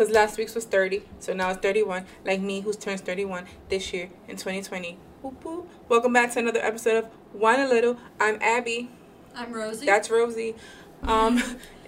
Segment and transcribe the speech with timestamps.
[0.00, 2.06] because last week's was 30, so now it's 31.
[2.24, 4.96] Like me, who's turns 31 this year in 2020.
[5.20, 5.68] Whoop, whoop.
[5.90, 7.98] Welcome back to another episode of Wine a Little.
[8.18, 8.88] I'm Abby.
[9.36, 9.84] I'm Rosie.
[9.84, 10.54] That's Rosie.
[11.02, 11.38] Um,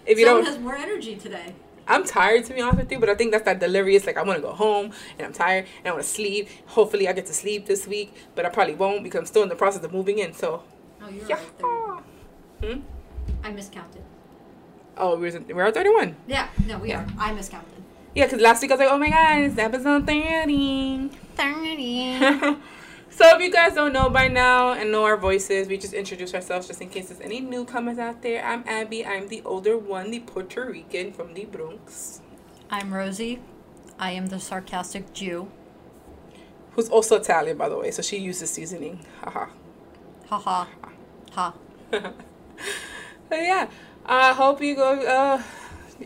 [0.06, 1.54] if you Someone don't, has more energy today.
[1.86, 4.06] I'm tired to be honest with you, but I think that's that delirious.
[4.06, 6.48] Like I want to go home and I'm tired and I want to sleep.
[6.66, 9.50] Hopefully, I get to sleep this week, but I probably won't because I'm still in
[9.50, 10.32] the process of moving in.
[10.32, 10.62] So,
[11.02, 11.34] Oh, you're yeah.
[11.34, 12.02] right.
[12.60, 12.74] 30.
[12.74, 12.80] Hmm?
[13.44, 14.02] I miscounted.
[14.96, 16.16] Oh, we're we're at 31.
[16.26, 17.06] Yeah, no, we are.
[17.18, 17.71] I miscounted.
[18.14, 21.08] Yeah, because last week I was like, oh my god, it's episode 30.
[21.34, 22.18] 30.
[23.10, 26.34] so if you guys don't know by now and know our voices, we just introduce
[26.34, 28.44] ourselves just in case there's any newcomers out there.
[28.44, 29.06] I'm Abby.
[29.06, 32.20] I'm the older one, the Puerto Rican from the Bronx,
[32.70, 33.40] I'm Rosie.
[33.98, 35.48] I am the sarcastic Jew.
[36.72, 37.90] who's also Italian, by the way.
[37.90, 39.04] So she uses seasoning.
[39.22, 39.46] Haha.
[40.28, 40.68] Ha ha.
[41.32, 41.54] Ha.
[43.28, 43.68] But yeah,
[44.04, 45.00] I hope you go.
[45.00, 45.42] Uh,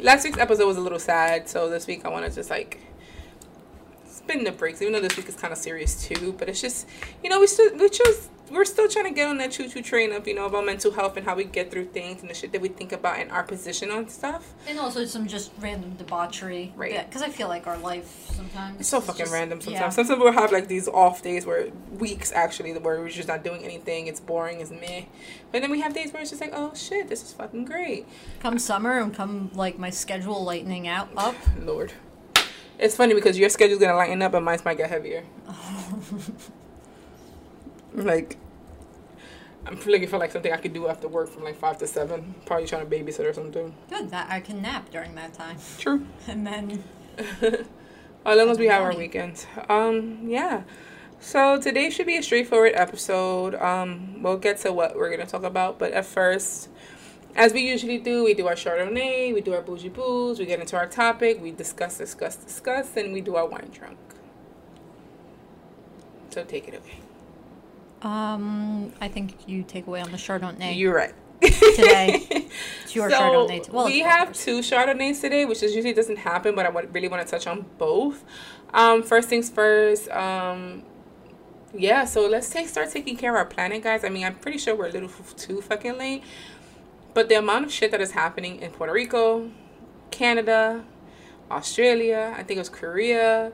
[0.00, 2.80] last week's episode was a little sad, so this week I want to just like
[4.08, 4.80] spin the breaks.
[4.82, 6.86] Even though this week is kind of serious too, but it's just
[7.22, 9.82] you know we still we just we're still trying to get on that choo choo
[9.82, 12.34] train of you know about mental health and how we get through things and the
[12.34, 14.54] shit that we think about and our position on stuff.
[14.68, 16.72] And also some just random debauchery.
[16.76, 17.08] Right.
[17.08, 18.80] Because I feel like our life sometimes.
[18.80, 19.80] It's so fucking just- random sometimes.
[19.80, 19.88] yeah.
[19.90, 23.64] Sometimes we'll have like these off days where weeks actually where we're just not doing
[23.64, 24.06] anything.
[24.06, 24.60] It's boring.
[24.60, 25.04] It's meh.
[25.52, 28.06] But then we have days where it's just like, oh shit, this is fucking great.
[28.40, 31.34] Come summer and come like my schedule lightening out up.
[31.60, 31.92] Lord.
[32.78, 35.24] It's funny because your schedule's gonna lighten up, and mine might get heavier.
[38.04, 38.36] like,
[39.66, 42.34] I'm looking for like something I could do after work from like five to seven.
[42.44, 43.74] Probably trying to babysit or something.
[43.88, 44.10] Good.
[44.10, 46.06] That I can nap during that time, True.
[46.28, 46.84] and then
[47.42, 47.66] as
[48.24, 49.46] long as we have our weekends.
[49.68, 50.62] Um, yeah.
[51.18, 53.54] So today should be a straightforward episode.
[53.56, 56.68] Um, we'll get to what we're gonna talk about, but at first,
[57.34, 60.60] as we usually do, we do our Chardonnay, we do our bougie booze, we get
[60.60, 63.98] into our topic, we discuss, discuss, discuss, and we do our wine drunk.
[66.30, 67.05] So take it away.
[68.06, 71.14] Um, I think you take away on the Chardonnay You're right.
[71.42, 72.46] today.
[72.84, 73.64] It's your so Chardonnay.
[73.64, 74.44] t- well, we have yours.
[74.44, 77.46] two Chardonnays today, which is usually doesn't happen, but I would really want to touch
[77.46, 78.24] on both.
[78.72, 80.08] Um, first things first.
[80.10, 80.84] Um,
[81.74, 84.04] yeah, so let's take start taking care of our planet, guys.
[84.04, 86.22] I mean, I'm pretty sure we're a little f- too fucking late,
[87.12, 89.50] but the amount of shit that is happening in Puerto Rico,
[90.10, 90.84] Canada,
[91.50, 93.52] Australia, I think it was Korea,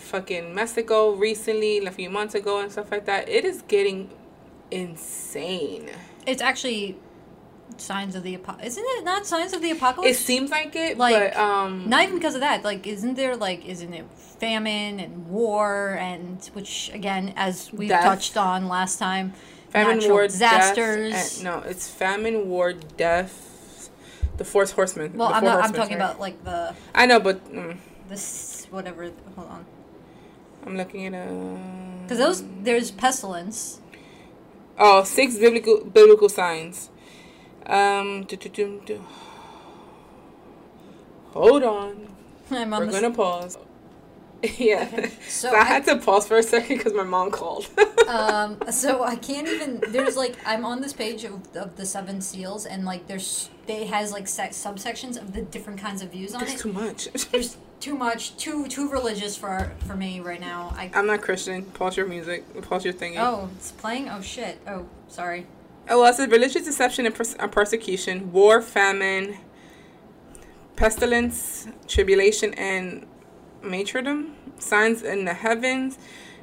[0.00, 3.28] fucking Mexico recently, a few months ago, and stuff like that.
[3.28, 4.10] It is getting
[4.70, 5.90] insane.
[6.26, 6.96] It's actually
[7.76, 10.08] signs of the apo- Isn't it not signs of the apocalypse?
[10.08, 10.18] It apocalypse?
[10.18, 12.64] seems like it, Like, but um, not even because of that.
[12.64, 14.06] Like, isn't there like, isn't it
[14.40, 19.32] famine and war and which again, as we touched on last time,
[19.68, 21.12] famine, war, disasters.
[21.12, 23.90] Death, and, no, it's famine, war, death,
[24.38, 25.12] the fourth horseman.
[25.14, 25.62] well, I'm not.
[25.64, 26.10] I'm talking sorry.
[26.10, 27.76] about like the I know, but mm,
[28.08, 29.10] this whatever.
[29.36, 29.66] Hold on,
[30.66, 31.56] I'm looking at uh.
[32.02, 33.80] because those there's pestilence.
[34.78, 36.90] Oh, six biblical biblical signs.
[37.66, 38.24] Um.
[38.24, 39.04] do, do, do, do.
[41.32, 42.08] Hold on.
[42.50, 43.56] I'm on We're gonna pause.
[44.58, 45.08] yeah.
[45.28, 47.68] So So I I- had to pause for a second because my mom called.
[48.08, 52.20] um so i can't even there's like i'm on this page of, of the seven
[52.20, 56.34] seals and like there's they has like se- subsections of the different kinds of views
[56.34, 57.04] on There's it too much.
[57.30, 61.64] there's too much too too religious for for me right now i I'm not Christian.
[61.64, 62.44] Pause your music.
[62.62, 63.16] Pause your thingy.
[63.18, 65.46] oh it's playing oh shit oh sorry
[65.88, 69.38] Oh, well, it says religious deception and, pers- and persecution, war, famine,
[70.76, 73.06] pestilence, tribulation, and
[73.62, 75.98] martyrdom, signs in the heavens,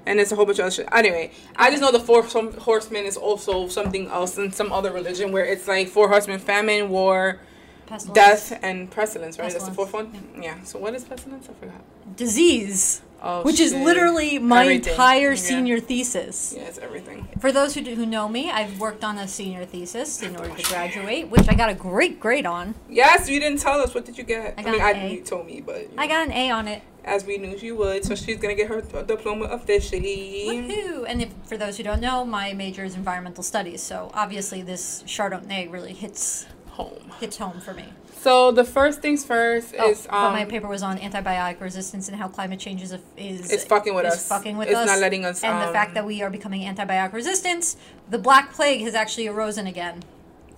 [0.06, 0.90] and there's a whole bunch of other shit.
[0.92, 5.32] Anyway, I just know the four horsemen is also something else in some other religion
[5.32, 7.40] where it's like four horsemen, famine, war,
[7.88, 8.16] pestilence
[8.50, 9.52] death, and pestilence, right?
[9.52, 9.94] That's the Pestilence, fourth
[10.36, 10.44] one?
[10.44, 10.62] Yeah.
[10.64, 11.48] So what is pestilence?
[11.50, 11.82] I forgot.
[12.16, 14.92] disease Oh, which is literally my Everything.
[14.94, 15.36] entire Yeah.
[15.50, 17.28] senior thesis Yeah, it's everything.
[17.40, 20.54] for those who, do, who know me i've worked on a senior thesis in order
[20.56, 23.96] to graduate which i got a great grade on Yes, you didn't tell us.
[23.96, 24.54] What did you get?
[24.58, 25.14] I I, mean, an A.
[25.16, 27.72] you told me, but you i got an a on it as we knew she
[27.72, 28.06] would.
[28.06, 28.82] So she's gonna get her
[29.14, 30.46] diploma officially.
[30.50, 31.06] Woohoo!
[31.08, 35.04] And if, for those who don't know, my major is environmental studies, so obviously this
[35.08, 36.46] Chardonnay really hits
[36.78, 37.12] Home.
[37.20, 37.86] hits home for me.
[38.20, 42.18] So the first things first Oh, is um, my paper was on antibiotic resistance and
[42.18, 44.28] how climate change is, is It's fucking with is us.
[44.28, 44.88] fucking with It's us.
[44.88, 47.76] not letting us, And the um, fact that we are becoming antibiotic resistant,
[48.10, 50.04] the Black Plague has actually arisen again.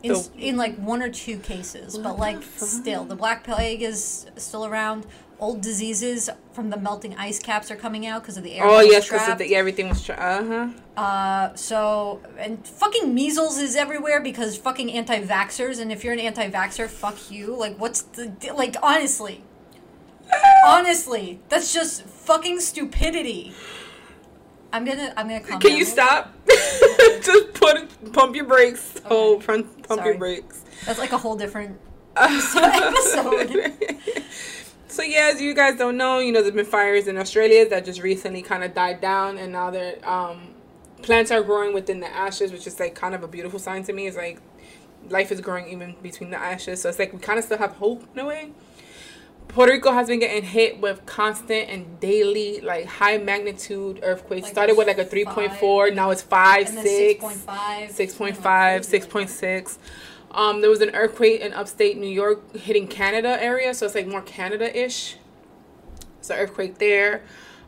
[0.01, 4.27] In, The- in like one or two cases, but like still, the black plague is
[4.37, 5.05] still around.
[5.39, 8.65] Old diseases from the melting ice caps are coming out because of the air.
[8.65, 10.09] Oh yes, because yeah, everything was.
[10.09, 10.15] Uh
[10.95, 11.01] huh.
[11.01, 16.89] Uh, so and fucking measles is everywhere because fucking anti-vaxxers, and if you're an anti-vaxxer,
[16.89, 17.55] fuck you.
[17.55, 18.75] Like, what's the like?
[18.83, 19.43] Honestly,
[20.65, 23.53] honestly, that's just fucking stupidity.
[24.71, 25.39] I'm gonna, I'm gonna.
[25.41, 26.33] calm Can you stop?
[27.21, 29.01] Just put pump your brakes.
[29.05, 30.11] Oh, front pump Sorry.
[30.11, 30.63] your brakes.
[30.85, 31.79] That's like a whole different
[32.15, 33.49] episode.
[34.89, 37.85] so yeah, as you guys don't know, you know there's been fires in Australia that
[37.85, 40.55] just recently kind of died down, and now they're um,
[41.01, 43.93] plants are growing within the ashes, which is like kind of a beautiful sign to
[43.93, 44.07] me.
[44.07, 44.41] It's like
[45.07, 47.73] life is growing even between the ashes, so it's like we kind of still have
[47.73, 48.51] hope in a way.
[49.47, 54.43] Puerto Rico has been getting hit with constant and daily like high magnitude earthquakes.
[54.43, 57.23] Like Started with like a three point four, now it's five, and six.
[57.23, 57.89] 6.5.
[57.89, 59.77] 6.5, crazy 6.6.
[60.31, 64.07] Um, there was an earthquake in upstate New York hitting Canada area, so it's like
[64.07, 65.17] more Canada-ish.
[66.19, 67.23] It's an earthquake there.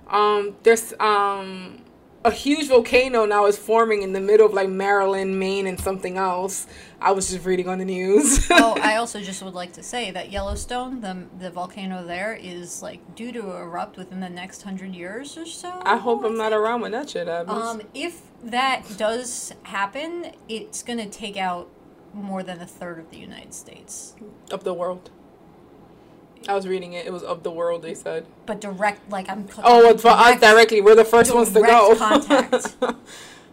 [0.08, 1.82] Um, there's um,
[2.24, 6.18] a huge volcano now is forming in the middle of like Maryland, Maine, and something
[6.18, 6.68] else.
[7.00, 8.48] I was just reading on the news.
[8.52, 12.82] oh, I also just would like to say that Yellowstone, the the volcano there, is
[12.82, 15.82] like due to erupt within the next hundred years or so.
[15.84, 17.58] I hope I'm not around when that shit happens.
[17.58, 21.70] Um, if that does happen, it's gonna take out
[22.14, 24.16] more than a third of the United States.
[24.52, 25.10] of the world.
[26.48, 27.06] I was reading it.
[27.06, 27.84] It was of the world.
[27.84, 28.26] They said.
[28.48, 29.48] But direct, like I'm.
[29.60, 31.96] Oh, well, for us directly, we're the first ones to direct go.
[31.96, 32.76] contact.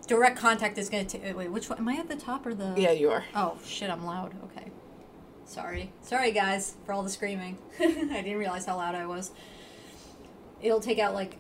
[0.07, 1.37] Direct contact is gonna take.
[1.37, 1.79] Wait, which one?
[1.79, 2.73] Am I at the top or the?
[2.79, 3.25] yeah, you are.
[3.35, 3.91] Oh shit!
[3.91, 4.33] I'm loud.
[4.45, 4.71] Okay.
[5.45, 7.59] Sorry, sorry guys for all the screaming.
[7.79, 9.33] I didn't realize how loud I was.
[10.63, 11.37] It'll take out like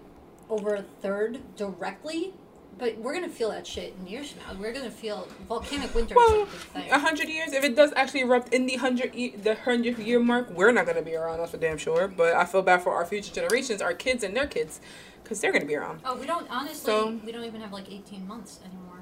[0.50, 2.34] over a third directly,
[2.76, 4.60] but we're gonna feel that shit in years from now.
[4.60, 6.90] We're gonna feel volcanic winter Well, a big thing.
[6.90, 7.52] a hundred years.
[7.52, 10.86] If it does actually erupt in the hundred ye- the hundred year mark, we're not
[10.86, 11.38] gonna be around.
[11.38, 12.08] That's for damn sure.
[12.08, 14.80] But I feel bad for our future generations, our kids and their kids,
[15.22, 16.00] because they're gonna be around.
[16.04, 16.74] Oh, we don't honestly.
[16.92, 19.00] So- we don't even have like eighteen months anymore.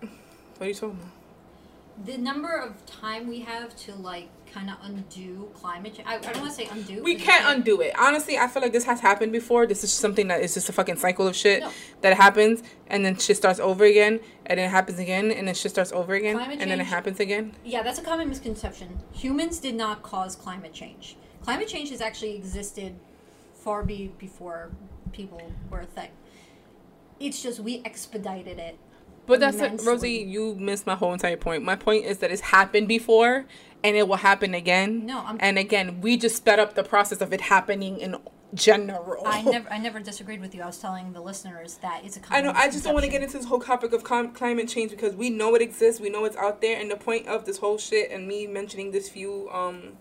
[0.00, 2.06] What are you talking about?
[2.06, 6.08] The number of time we have to like kind of undo climate change.
[6.08, 7.02] I, I don't want to say undo.
[7.02, 7.92] We can't undo it.
[7.98, 9.66] Honestly, I feel like this has happened before.
[9.66, 11.70] This is something that is just a fucking cycle of shit No.
[12.00, 15.54] that happens, and then shit starts over again, and then it happens again, and then
[15.54, 17.52] shit starts over again, Climate and then it happens again.
[17.64, 18.98] Yeah, that's a common misconception.
[19.12, 21.16] Humans did not cause climate change.
[21.42, 22.94] Climate change has actually existed
[23.54, 24.70] far be before
[25.12, 26.10] people were a thing.
[27.20, 28.78] It's just we expedited it.
[29.28, 29.86] But that's it.
[29.86, 30.10] Rosie.
[30.26, 31.62] You missed my whole entire point.
[31.62, 33.44] My point is that it's happened before,
[33.84, 35.06] and it will happen again.
[35.06, 38.16] No, I'm- And again, we just sped up the process of it happening in
[38.54, 39.22] general.
[39.26, 40.62] I never, I never disagreed with you.
[40.62, 42.52] I was telling the listeners that it's a I know.
[42.54, 45.14] I just don't want to get into this whole topic of com- climate change because
[45.14, 46.00] we know it exists.
[46.00, 48.90] We know it's out there, and the point of this whole shit and me mentioning
[48.90, 49.98] this few um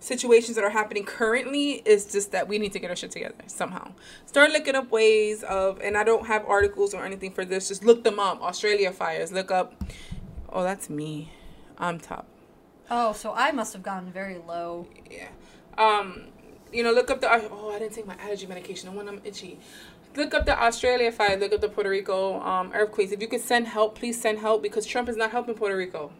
[0.00, 3.34] situations that are happening currently is just that we need to get our shit together
[3.46, 3.92] somehow.
[4.26, 7.68] Start looking up ways of, and I don't have articles or anything for this.
[7.68, 8.42] Just look them up.
[8.42, 9.32] Australia fires.
[9.32, 9.82] Look up.
[10.48, 11.32] Oh, that's me.
[11.78, 12.26] I'm top.
[12.90, 14.86] Oh, so I must have gone very low.
[15.10, 15.28] Yeah.
[15.76, 16.28] Um,
[16.72, 17.28] you know, look up the.
[17.30, 18.90] Oh, I didn't take my allergy medication.
[18.90, 19.58] No when I'm itchy.
[20.14, 21.36] Look up the Australia fire.
[21.36, 23.12] Look up the Puerto Rico um, earthquakes.
[23.12, 26.10] If you could send help, please send help because Trump is not helping Puerto Rico.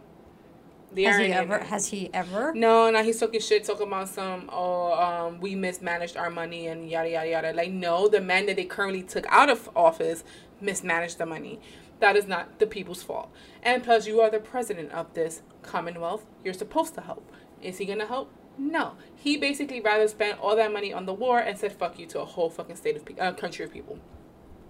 [0.97, 1.59] The Has he ever?
[1.59, 2.55] Has he ever?
[2.55, 6.89] No, no, he's talking shit, talking about some, oh, um, we mismanaged our money and
[6.89, 7.53] yada, yada, yada.
[7.53, 10.25] Like, no, the man that they currently took out of office
[10.59, 11.61] mismanaged the money.
[12.01, 13.31] That is not the people's fault.
[13.63, 16.25] And plus, you are the president of this Commonwealth.
[16.43, 17.31] You're supposed to help.
[17.61, 18.33] Is he going to help?
[18.57, 18.93] No.
[19.15, 22.23] He basically rather spent all that money on the war and said fuck you to
[22.23, 23.99] a whole fucking state of pe- uh, country of people.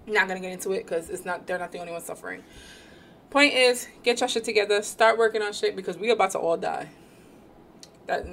[0.05, 2.43] Not going to get into it because it's not, they're not the only ones suffering.
[3.29, 4.81] Point is, get your shit together.
[4.81, 6.89] Start working on shit because we about to all die.
[8.07, 8.25] That,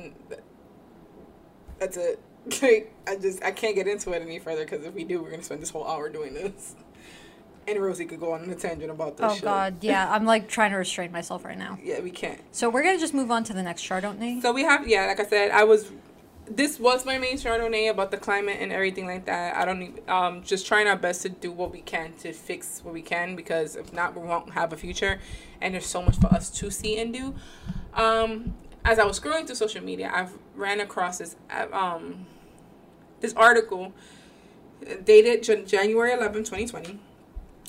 [1.78, 2.20] that's it.
[2.60, 5.30] Like, I just I can't get into it any further because if we do, we're
[5.30, 6.76] gonna spend this whole hour doing this.
[7.66, 9.24] And Rosie could go on a tangent about this.
[9.24, 9.42] Oh shit.
[9.42, 10.12] God, yeah.
[10.12, 11.78] I'm like trying to restrain myself right now.
[11.82, 12.38] Yeah, we can't.
[12.52, 14.42] So we're gonna just move on to the next chart, don't we?
[14.42, 15.90] So we have yeah, like I said, I was.
[16.46, 19.56] This was my main Chardonnay about the climate and everything like that.
[19.56, 22.80] I don't need, um just trying our best to do what we can to fix
[22.84, 25.20] what we can because if not, we won't have a future.
[25.60, 27.34] And there's so much for us to see and do.
[27.94, 31.36] Um, as I was scrolling through social media, I've ran across this
[31.72, 32.26] um
[33.20, 33.94] this article
[35.04, 36.98] dated January 11, 2020.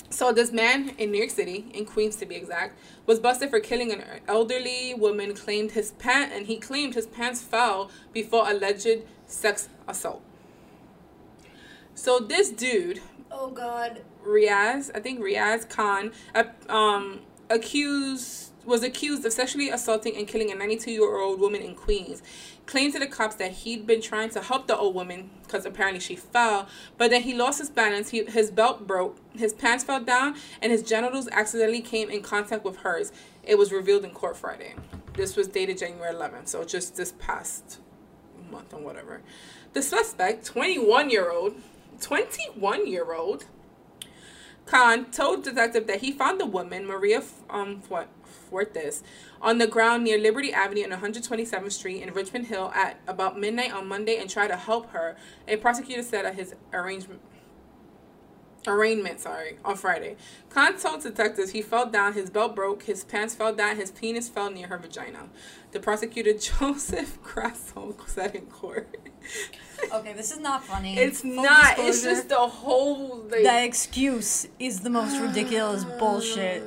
[0.08, 3.60] So this man in New York City, in Queens to be exact, was busted for
[3.60, 5.34] killing an elderly woman.
[5.34, 10.22] Claimed his pant and he claimed his pants fell before alleged sex assault.
[11.94, 14.02] So this dude, Oh God.
[14.24, 16.12] Riaz, I think Riaz Khan,
[16.68, 17.20] um,
[17.50, 22.22] accused was accused of sexually assaulting and killing a 92 year old woman in Queens.
[22.66, 26.00] Claimed to the cops that he'd been trying to help the old woman because apparently
[26.00, 26.68] she fell,
[26.98, 28.10] but then he lost his balance.
[28.10, 32.64] He, his belt broke, his pants fell down, and his genitals accidentally came in contact
[32.64, 33.12] with hers.
[33.44, 34.74] It was revealed in court Friday.
[35.14, 37.78] This was dated January 11th, so just this past
[38.50, 39.22] month or whatever.
[39.72, 41.54] The suspect, 21 year old,
[42.00, 43.44] 21 year old,
[44.66, 47.82] Khan told detective that he found the woman, Maria um,
[48.50, 49.02] Fuertes,
[49.46, 53.72] on the ground near Liberty Avenue and 127th Street in Richmond Hill at about midnight
[53.72, 55.16] on Monday and tried to help her.
[55.46, 57.20] A prosecutor said at his arrangement
[58.66, 60.16] arraignment, sorry, on Friday.
[60.48, 64.28] Khan told detectives he fell down, his belt broke, his pants fell down, his penis
[64.28, 65.28] fell near her vagina.
[65.70, 68.98] The prosecutor Joseph Grasso said in court.
[69.92, 70.98] okay, this is not funny.
[70.98, 71.78] It's Full not.
[71.78, 73.18] It's just the whole.
[73.18, 76.64] Like, the excuse is the most ridiculous bullshit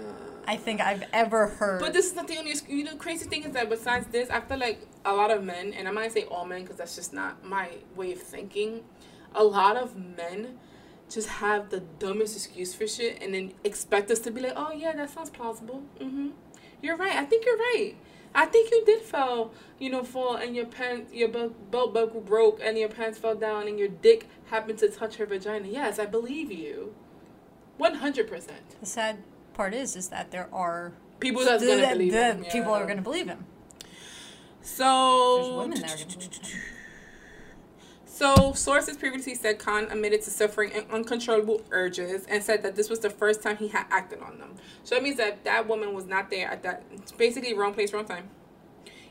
[0.50, 1.79] I think I've ever heard.
[1.79, 2.56] But this is not the only.
[2.68, 5.74] You know, crazy thing is that besides this, I feel like a lot of men,
[5.74, 8.84] and I might say all men because that's just not my way of thinking.
[9.36, 10.58] A lot of men
[11.08, 14.72] just have the dumbest excuse for shit, and then expect us to be like, "Oh
[14.72, 16.29] yeah, that sounds plausible." Mm-hmm.
[16.82, 17.15] You're right.
[17.15, 17.94] I think you're right.
[18.34, 22.22] I think you did fall, you know, fall and your pants, your belt, belt buckle
[22.22, 25.68] broke and your pants fell down and your dick happened to touch her vagina.
[25.68, 26.96] Yes, I believe you.
[27.79, 28.50] 100%.
[28.79, 29.18] The sad
[29.59, 32.43] part is is that there are people that's gonna that, believe him.
[32.43, 32.51] Yeah.
[32.53, 33.45] People are gonna believe him.
[34.61, 36.61] So there's women there.
[38.05, 42.99] So, sources previously said Khan admitted to suffering uncontrollable urges and said that this was
[42.99, 44.55] the first time he had acted on them.
[44.83, 46.83] So, that means that that woman was not there at that,
[47.17, 48.27] basically, wrong place, wrong time.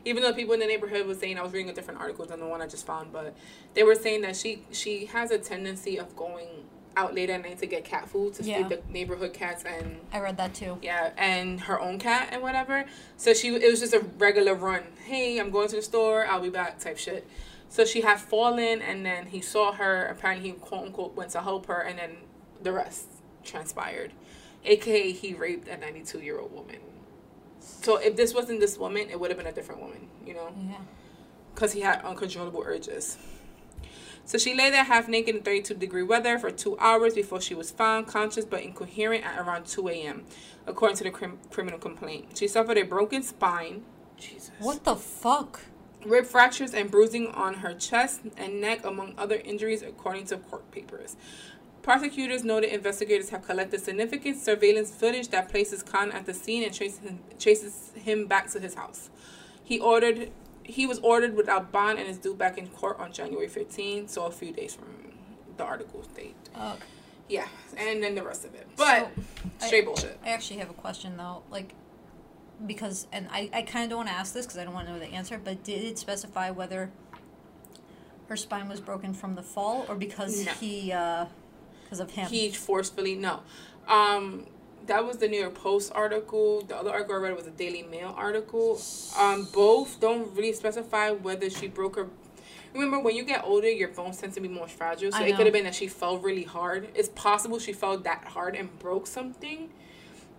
[0.05, 2.39] Even though people in the neighborhood was saying, I was reading a different article than
[2.39, 3.35] the one I just found, but
[3.73, 6.49] they were saying that she she has a tendency of going
[6.97, 8.57] out late at night to get cat food to yeah.
[8.57, 10.77] feed the neighborhood cats and I read that too.
[10.81, 12.85] Yeah, and her own cat and whatever.
[13.17, 14.83] So she it was just a regular run.
[15.05, 16.25] Hey, I'm going to the store.
[16.25, 16.79] I'll be back.
[16.79, 17.27] Type shit.
[17.69, 20.05] So she had fallen, and then he saw her.
[20.07, 22.17] Apparently, he quote unquote went to help her, and then
[22.61, 23.07] the rest
[23.43, 24.11] transpired.
[24.65, 26.79] AKA, he raped a 92 year old woman.
[27.59, 30.53] So if this wasn't this woman, it would have been a different woman, you know?
[30.69, 30.77] Yeah.
[31.53, 33.17] Because he had uncontrollable urges.
[34.29, 37.55] So she lay there half naked in 32 degree weather for two hours before she
[37.55, 40.23] was found conscious but incoherent at around 2 a.m.,
[40.67, 42.37] according to the crim- criminal complaint.
[42.37, 43.85] She suffered a broken spine.
[44.17, 44.51] Jesus.
[44.59, 45.61] What the fuck?
[46.05, 50.69] Rib fractures and bruising on her chest and neck, among other injuries, according to court
[50.69, 51.15] papers.
[51.81, 56.71] Prosecutors noted investigators have collected significant surveillance footage that places Khan at the scene and
[56.71, 59.09] traces him, chases him back to his house.
[59.63, 60.29] He ordered
[60.69, 64.25] he was ordered without bond and is due back in court on January 15, so
[64.25, 64.87] a few days from
[65.57, 66.35] the article date.
[66.55, 66.77] Oh.
[67.27, 67.47] Yeah,
[67.77, 68.67] and then the rest of it.
[68.75, 69.09] But
[69.59, 70.19] so, straight I, bullshit.
[70.25, 71.73] I actually have a question though, like
[72.65, 74.87] because and I, I kind of don't want to ask this because I don't want
[74.87, 76.91] to know the answer, but did it specify whether
[78.27, 80.51] her spine was broken from the fall or because no.
[80.53, 81.25] he uh
[81.83, 82.27] because of him?
[82.27, 83.41] He forcefully no.
[83.87, 84.47] Um
[84.89, 86.61] that was the New York Post article.
[86.61, 88.81] The other article I read was a Daily Mail article.
[89.17, 92.07] Um, both don't really specify whether she broke her.
[92.73, 95.11] Remember, when you get older, your bones tend to be more fragile.
[95.11, 96.89] So it could have been that she fell really hard.
[96.93, 99.69] It's possible she fell that hard and broke something,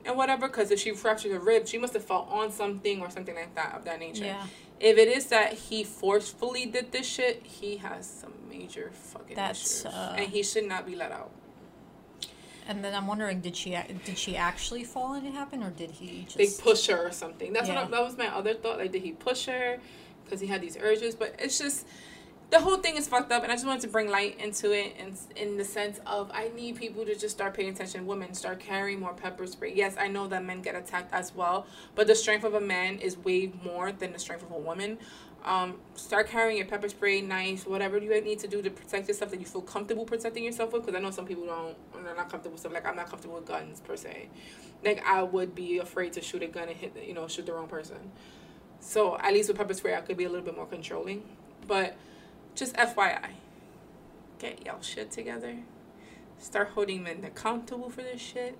[0.04, 0.46] and whatever.
[0.48, 3.54] Because if she fractured her rib, she must have fell on something or something like
[3.54, 4.24] that of that nature.
[4.24, 4.46] Yeah.
[4.80, 9.82] If it is that he forcefully did this shit, he has some major fucking That's,
[9.82, 10.16] issues, uh...
[10.18, 11.30] and he should not be let out.
[12.70, 15.90] And then I'm wondering, did she did she actually fall and it happened, or did
[15.90, 16.38] he just?
[16.38, 17.52] They push her or something.
[17.52, 17.74] That's yeah.
[17.74, 18.78] what I, that was my other thought.
[18.78, 19.78] Like, did he push her
[20.24, 21.16] because he had these urges?
[21.16, 21.84] But it's just
[22.50, 24.94] the whole thing is fucked up, and I just wanted to bring light into it,
[25.00, 28.06] in in the sense of I need people to just start paying attention.
[28.06, 29.74] Women start carrying more pepper spray.
[29.74, 33.00] Yes, I know that men get attacked as well, but the strength of a man
[33.00, 34.98] is way more than the strength of a woman.
[35.44, 39.30] Um, start carrying your pepper spray, knife, whatever you need to do to protect yourself
[39.30, 40.82] that you feel comfortable protecting yourself with.
[40.84, 42.72] Because I know some people don't, and they're not comfortable with stuff.
[42.72, 44.28] Like I'm not comfortable with guns per se.
[44.84, 47.54] Like I would be afraid to shoot a gun and hit, you know, shoot the
[47.54, 48.12] wrong person.
[48.80, 51.22] So at least with pepper spray, I could be a little bit more controlling.
[51.66, 51.96] But
[52.54, 53.30] just FYI,
[54.38, 55.56] get y'all shit together.
[56.38, 58.58] Start holding men accountable for this shit.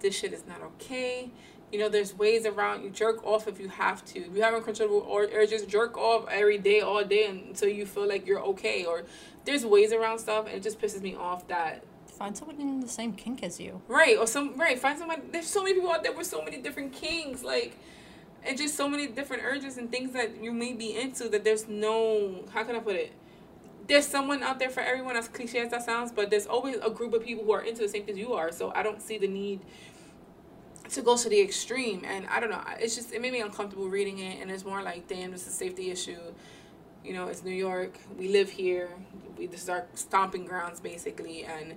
[0.00, 1.30] This shit is not okay.
[1.72, 4.20] You know, there's ways around you jerk off if you have to.
[4.20, 7.86] If you have uncontrollable or, or just jerk off every day, all day until you
[7.86, 8.84] feel like you're okay.
[8.84, 9.04] Or
[9.44, 11.84] there's ways around stuff, and it just pisses me off that
[12.20, 13.80] find someone in the same kink as you.
[13.88, 14.78] Right, or some right.
[14.78, 15.22] Find someone.
[15.32, 17.78] There's so many people out there with so many different kinks, like,
[18.44, 21.30] and just so many different urges and things that you may be into.
[21.30, 22.44] That there's no.
[22.52, 23.12] How can I put it?
[23.88, 25.16] There's someone out there for everyone.
[25.16, 27.80] As cliche as that sounds, but there's always a group of people who are into
[27.80, 28.52] the same things you are.
[28.52, 29.60] So I don't see the need
[30.92, 33.88] to go to the extreme and i don't know it's just it made me uncomfortable
[33.88, 36.20] reading it and it's more like damn this is a safety issue.
[37.04, 38.90] You know it's new york we live here
[39.38, 41.76] we this is our stomping grounds basically and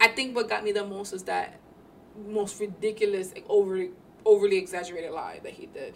[0.00, 1.60] i think what got me the most is that
[2.28, 3.90] most ridiculous like, overly
[4.24, 5.94] overly exaggerated lie that he did.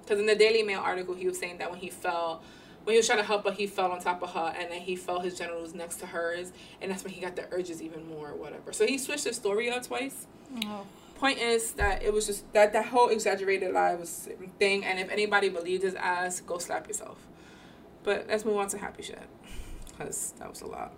[0.00, 2.42] Because in the daily mail article he was saying that when he fell
[2.84, 4.80] when he was trying to help her he fell on top of her and then
[4.80, 8.06] he felt his genitals next to hers and that's when he got the urges even
[8.08, 8.72] more or whatever.
[8.72, 10.26] So he switched his story up twice.
[10.64, 10.84] Oh.
[11.14, 14.28] Point is that it was just that that whole exaggerated lie was
[14.58, 17.18] thing and if anybody believed his ass go slap yourself.
[18.02, 19.18] But let's move on to happy shit
[19.90, 20.92] because that was a lot.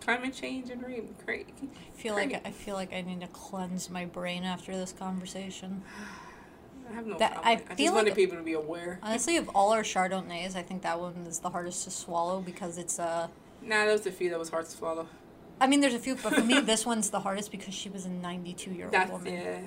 [0.00, 1.48] Climate change and rain great.
[1.62, 5.82] I feel like I feel like I need to cleanse my brain after this conversation.
[6.88, 7.48] i have no That- problem.
[7.48, 8.98] I I, just feel wanted like- people to be aware.
[9.02, 12.78] Honestly, of all our Chardonnays, I think that one is the hardest to swallow because
[12.78, 13.28] it's uh
[13.62, 15.06] nah there was a few that was hard to swallow
[15.60, 18.06] I mean, there's a few, but for me, this one's the hardest because she was
[18.06, 19.32] a 92 year old woman.
[19.32, 19.58] yeah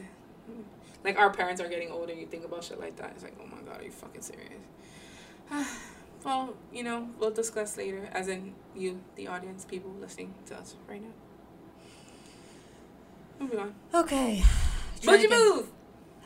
[1.03, 3.45] like our parents are getting older you think about shit like that it's like oh
[3.45, 4.63] my god are you fucking serious
[6.23, 10.75] well you know we'll discuss later as in you the audience people listening to us
[10.87, 11.09] right now
[13.39, 14.43] moving on Okay.
[15.03, 15.67] What'd you Trying to get- move?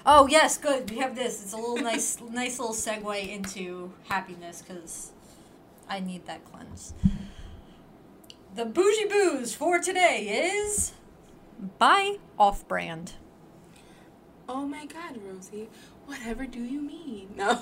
[0.06, 0.90] Oh yes, good.
[0.92, 1.42] We have this.
[1.44, 5.12] It's a little nice, nice little segue into happiness because
[5.90, 6.94] I need that cleanse.
[8.58, 10.94] The bougie booze for today is
[11.78, 13.14] buy off-brand.
[14.50, 15.70] Oh my god, Rosie.
[16.08, 17.36] Whatever do you mean?
[17.36, 17.62] No.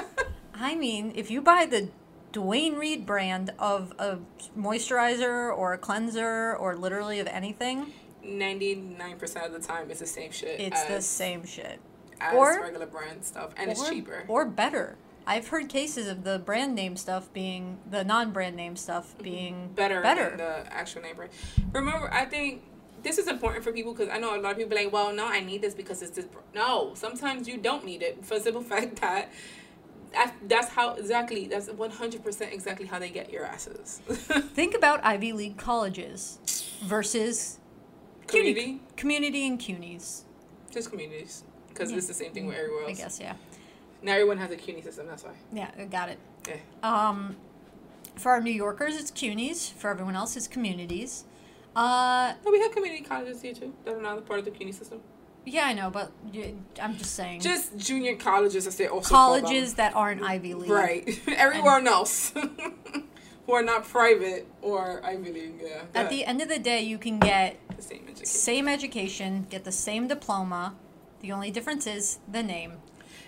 [0.54, 1.88] I mean, if you buy the
[2.30, 4.18] Duane Reade brand of a
[4.56, 7.92] moisturizer or a cleanser or literally of anything,
[8.24, 10.60] 99% of the time it's the same shit.
[10.60, 11.80] it's the same shit.
[12.20, 13.54] as or- regular brand stuff.
[13.56, 14.22] And it's cheaper.
[14.28, 14.98] Or better.
[15.28, 19.22] I've heard cases of the brand name stuff being the non-brand name stuff mm-hmm.
[19.22, 20.30] being better, better.
[20.30, 21.32] than the actual name brand.
[21.72, 22.62] Remember, I think
[23.02, 25.26] this is important for people because I know a lot of people like, well, no,
[25.26, 26.24] I need this because it's this.
[26.24, 29.30] br-" No, sometimes you don't need it for the simple fact that
[30.14, 34.00] that- that's how exactly, that's 100% exactly how they get your asses.
[34.08, 36.38] Think about Ivy League colleges
[36.84, 37.58] versus
[38.28, 38.80] CUNY- Community?
[38.96, 40.22] community and CUNYs.
[40.70, 41.44] Just communities.
[41.68, 41.98] Because Yeah.
[41.98, 42.98] it's the same thing with everywhere else.
[42.98, 43.34] I guess, yeah.
[44.02, 45.32] Now everyone has a CUNY system, that's why.
[45.52, 46.18] Yeah, I got it.
[46.48, 46.56] Yeah.
[46.82, 47.36] Um,
[48.14, 49.72] for our New Yorkers, it's CUNYs.
[49.72, 51.24] For everyone else, it's communities.
[51.76, 53.72] Uh, No, we have community colleges here too.
[53.84, 55.00] That are not part of the CUNY system.
[55.44, 56.12] yeah, I know, but
[56.80, 57.40] I'm just saying.
[57.40, 60.70] Just junior colleges, as they also colleges that aren't Ivy League.
[60.70, 61.20] Right.
[61.28, 62.32] Everyone else
[63.46, 65.54] who are not private or Ivy League.
[65.62, 65.82] Yeah.
[65.94, 68.26] At the end of the day, you can get the same education.
[68.26, 70.74] same education, get the same diploma.
[71.20, 72.74] The only difference is the name.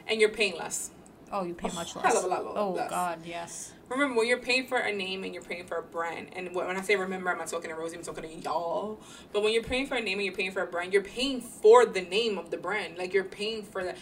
[0.09, 0.91] And you're paying less.
[1.33, 2.17] Oh, you pay A much hell less.
[2.17, 2.91] of a lot oh less.
[2.91, 3.73] God, yes.
[3.89, 6.67] Remember, when you're paying for a name and you're paying for a brand, and when
[6.67, 9.01] when I say remember, I'm not talking to Rosie, I'm talking to y'all.
[9.33, 11.41] But when you're paying for a name and you're paying for a brand, you're paying
[11.41, 12.99] for the name of the brand.
[12.99, 13.95] Like you're paying for the.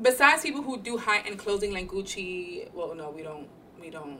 [0.00, 3.46] Besides people who do high end clothing like Gucci, well, no, we don't,
[3.80, 4.18] we don't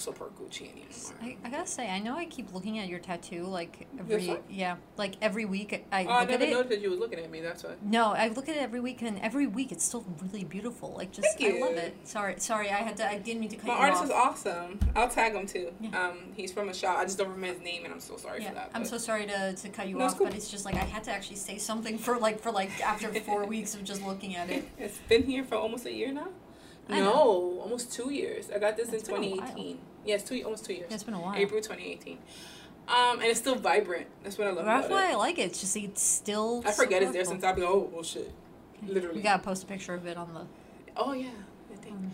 [0.00, 0.86] support Gucci anymore.
[1.22, 4.76] I, I gotta say, I know I keep looking at your tattoo like every yeah,
[4.96, 5.84] like every week.
[5.92, 6.50] I Oh, I look at never it.
[6.50, 7.40] noticed that you were looking at me.
[7.40, 7.74] That's why.
[7.82, 10.92] No, I look at it every week, and every week it's still really beautiful.
[10.96, 11.96] Like just, I love it.
[12.04, 13.08] Sorry, sorry, I had to.
[13.08, 14.36] I didn't mean to cut My you artist off.
[14.38, 14.78] is awesome.
[14.94, 15.72] I'll tag him too.
[15.80, 16.00] Yeah.
[16.08, 16.98] Um, he's from a shop.
[16.98, 18.70] I just don't remember his name, and I'm so sorry Yeah, for that.
[18.74, 20.26] I'm so sorry to, to cut you No, off, cool.
[20.26, 23.12] but it's just like I had to actually say something for like for like after
[23.20, 24.68] four weeks of just looking at it.
[24.78, 26.28] It's been here for almost a year now.
[26.88, 28.50] No, almost two years.
[28.54, 29.38] I got this It's in been a while.
[29.48, 29.78] 2018.
[30.04, 30.86] Yes, two almost two years.
[30.92, 31.34] It's been a while.
[31.34, 32.18] April 2018.
[32.88, 34.06] Um, and it's still vibrant.
[34.22, 35.14] That's what I love That's why it.
[35.14, 35.42] I like it.
[35.46, 36.62] It's just it's still.
[36.64, 37.64] I forget it's there since I've been.
[37.64, 38.30] oh, well, shit.
[38.86, 39.16] Literally.
[39.16, 40.42] We gotta post a picture of it on the.
[40.96, 41.30] Oh yeah,
[41.72, 41.96] I think.
[41.96, 42.12] Um,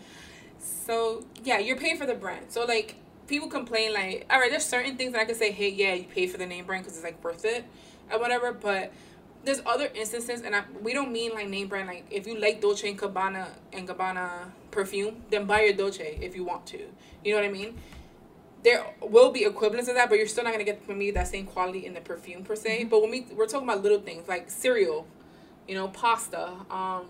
[0.59, 2.45] So yeah, you're paying for the brand.
[2.49, 2.95] So like
[3.27, 6.05] people complain like, all right, there's certain things that I can say, hey, yeah, you
[6.05, 7.65] pay for the name brand because it's like worth it,
[8.09, 8.51] and whatever.
[8.51, 8.91] But
[9.43, 11.87] there's other instances, and I, we don't mean like name brand.
[11.87, 16.35] Like if you like Dolce and Gabbana and Gabbana perfume, then buy your Dolce if
[16.35, 16.79] you want to.
[17.23, 17.77] You know what I mean?
[18.63, 21.27] There will be equivalents of that, but you're still not gonna get from me that
[21.27, 22.85] same quality in the perfume per se.
[22.85, 25.05] But when we we're talking about little things like cereal,
[25.67, 27.05] you know, pasta, um,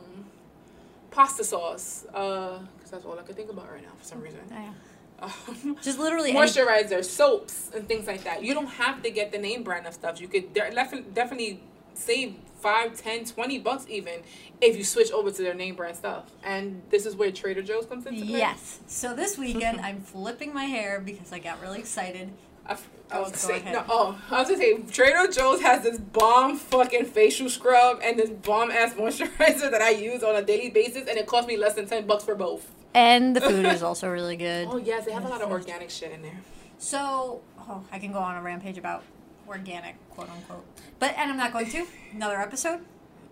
[1.11, 4.39] pasta sauce, uh, because that's all I could think about right now for some reason.
[4.49, 4.73] yeah.
[5.21, 6.31] Um, Just literally.
[6.31, 8.43] any- moisturizer, soaps, and things like that.
[8.43, 10.19] You don't have to get the name brand of stuff.
[10.19, 10.71] You could de-
[11.13, 11.61] definitely
[11.93, 14.21] save 5, 10, 20 bucks even
[14.61, 16.31] if you switch over to their name brand stuff.
[16.43, 18.37] And this is where Trader Joe's comes into play.
[18.37, 18.79] Yes.
[18.87, 22.31] So this weekend I'm flipping my hair because I got really excited.
[22.65, 23.83] I, f- I was gonna say no.
[23.89, 28.29] Oh, I was gonna say Trader Joe's has this bomb fucking facial scrub and this
[28.29, 31.73] bomb ass moisturizer that I use on a daily basis, and it cost me less
[31.73, 32.71] than ten bucks for both.
[32.93, 34.69] And the food is also really good.
[34.71, 36.39] Oh yes, they have a lot of organic shit in there.
[36.77, 39.03] So, oh, I can go on a rampage about
[39.47, 40.65] organic, quote unquote.
[40.99, 41.85] But, and I'm not going to.
[42.13, 42.81] Another episode.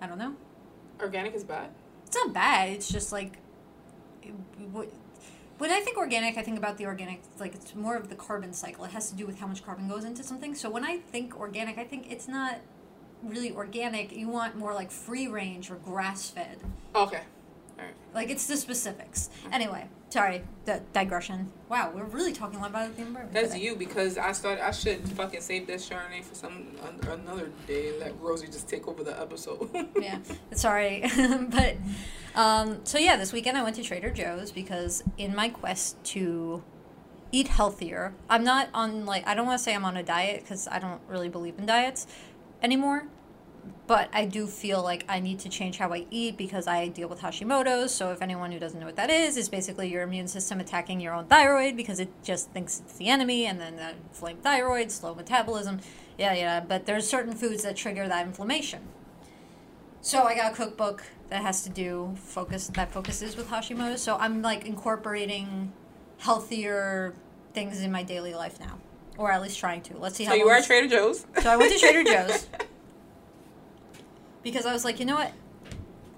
[0.02, 0.36] I don't know.
[1.00, 1.70] Organic is bad.
[2.06, 2.70] It's not bad.
[2.70, 3.38] It's just like
[5.58, 8.54] when I think organic, I think about the organic like it's more of the carbon
[8.54, 8.84] cycle.
[8.86, 10.56] It has to do with how much carbon goes into something.
[10.56, 12.62] So when I think organic, I think it's not
[13.24, 14.12] really organic.
[14.12, 16.58] You want more like free range or grass fed.
[16.96, 17.22] Okay.
[18.14, 19.30] Like it's the specifics.
[19.52, 21.52] Anyway, sorry, the digression.
[21.70, 23.34] Wow, we're really talking a lot about the environment.
[23.34, 23.66] That's today.
[23.66, 24.66] you because I started.
[24.66, 26.68] I should fucking save this Chardonnay for some
[27.04, 29.70] another day and let Rosie just take over the episode.
[30.02, 30.20] yeah,
[30.54, 31.04] sorry,
[31.50, 31.78] but
[32.36, 36.64] um, so yeah, this weekend I went to Trader Joe's because in my quest to
[37.32, 40.42] eat healthier, I'm not on like I don't want to say I'm on a diet
[40.42, 42.08] because I don't really believe in diets
[42.62, 43.08] anymore.
[43.88, 47.10] But I do feel like I need to change how I eat because I deal
[47.10, 47.94] with Hashimoto's.
[47.94, 51.02] So, if anyone who doesn't know what that is, it's basically your immune system attacking
[51.02, 54.92] your own thyroid because it just thinks it's the enemy, and then the inflamed thyroid,
[54.92, 55.80] slow metabolism,
[56.18, 56.60] yeah, yeah.
[56.60, 58.82] But there's certain foods that trigger that inflammation.
[60.02, 64.02] So I got a cookbook that has to do focus that focuses with Hashimoto's.
[64.02, 65.72] So I'm like incorporating
[66.18, 67.14] healthier
[67.54, 68.78] things in my daily life now,
[69.18, 69.98] or at least trying to.
[69.98, 70.32] Let's see how.
[70.32, 71.26] so you were at Trader Joe's.
[71.42, 72.48] So I went to Trader Joe's.
[74.44, 75.32] because I was like, you know what?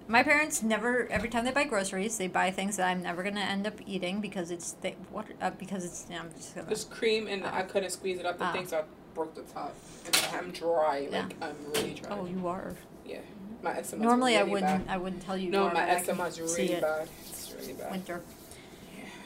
[0.07, 1.07] My parents never.
[1.09, 4.19] Every time they buy groceries, they buy things that I'm never gonna end up eating
[4.19, 6.05] because it's they what uh, because it's.
[6.11, 6.67] I'm just gonna.
[6.69, 8.51] Just cream and I couldn't squeeze it out the Ah.
[8.51, 8.83] thing, so I
[9.15, 9.73] broke the top.
[10.05, 11.07] And I'm dry.
[11.09, 11.21] Yeah.
[11.21, 12.09] Like I'm really dry.
[12.11, 12.73] Oh, you are.
[13.05, 13.19] Yeah.
[13.61, 14.03] My eczema.
[14.03, 14.85] Normally, I wouldn't.
[14.87, 14.93] Bad.
[14.93, 15.49] I wouldn't tell you.
[15.49, 17.07] No, my but I can eczema is see really bad.
[17.29, 17.91] It's really bad.
[17.91, 18.21] winter.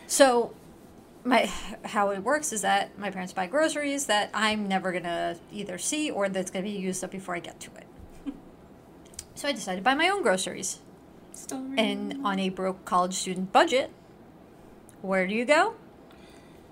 [0.05, 0.53] So,
[1.23, 1.51] my
[1.85, 6.11] how it works is that my parents buy groceries that I'm never gonna either see
[6.11, 7.86] or that's gonna be used up before I get to it.
[9.37, 10.79] So I decided to buy my own groceries,
[11.31, 11.75] Story.
[11.77, 13.91] and on a broke college student budget,
[15.03, 15.75] where do you go?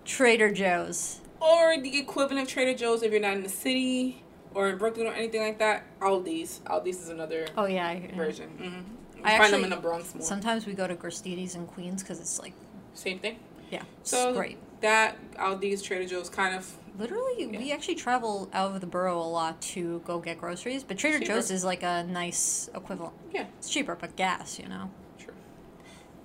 [0.03, 1.21] Trader Joe's.
[1.39, 4.23] or the equivalent of Trader Joe's if you're not in the city
[4.55, 5.83] or in Brooklyn or anything like that.
[5.99, 6.61] Aldi's.
[6.65, 8.49] Aldi's is another Oh yeah, I, version.
[8.59, 9.21] Mm-hmm.
[9.27, 10.23] I find them in the Bronx more.
[10.23, 12.53] sometimes we go to Gristedes in Queens because it's like
[12.95, 13.37] Same thing.
[13.69, 14.57] yeah, it's So great.
[14.81, 19.23] that Aldi's, Trader Joe's, kind of Literally, we actually travel out of the borough a
[19.29, 21.33] lot to go get groceries, but Trader Cheaper.
[21.33, 23.13] Joe's is like a nice equivalent.
[23.33, 24.89] yeah, It's cheaper, but gas, you know.
[25.19, 25.33] true.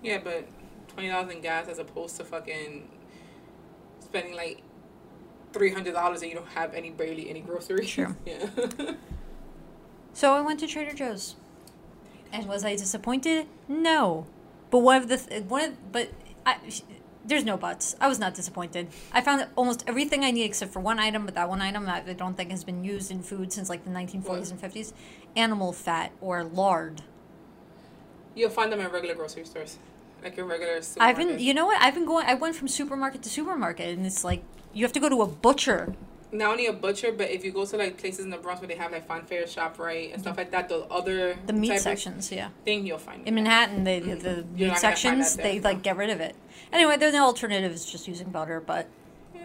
[0.02, 0.46] Yeah, but
[0.88, 2.88] twenty dollars in gas as opposed to fucking
[4.00, 4.62] spending like
[5.52, 7.90] three hundred dollars and you don't have any barely any groceries.
[7.90, 8.14] True.
[8.26, 8.48] Yeah.
[10.12, 11.37] So I went to Trader Joe's,
[12.33, 13.46] and was I disappointed?
[13.68, 14.26] No,
[14.70, 16.11] but one of the th- one of but
[16.44, 16.56] I,
[17.24, 17.96] there's no buts.
[18.00, 18.88] I was not disappointed.
[19.12, 22.02] I found almost everything I need except for one item, but that one item I
[22.06, 24.50] I don't think has been used in food since like the 1940s What?
[24.50, 24.92] and 50s:
[25.37, 27.02] animal fat or lard.
[28.35, 29.78] You'll find them in regular grocery stores,
[30.22, 31.80] like your regular I've been, you know what?
[31.83, 32.26] I've been going.
[32.26, 35.26] I went from supermarket to supermarket, and it's like you have to go to a
[35.26, 35.94] butcher.
[36.32, 38.68] Not only a butcher, but if you go to like places in the Bronx where
[38.68, 39.46] they have like Fine Fare,
[39.78, 42.50] right, and stuff like that, the other The meat sections, yeah.
[42.64, 43.26] thing you'll find.
[43.26, 45.72] In Manhattan, they, the, the You're meat not gonna find sections, they there.
[45.72, 46.36] like get rid of it.
[46.72, 48.86] Anyway, then the alternative is just using butter, but
[49.34, 49.40] Yeah.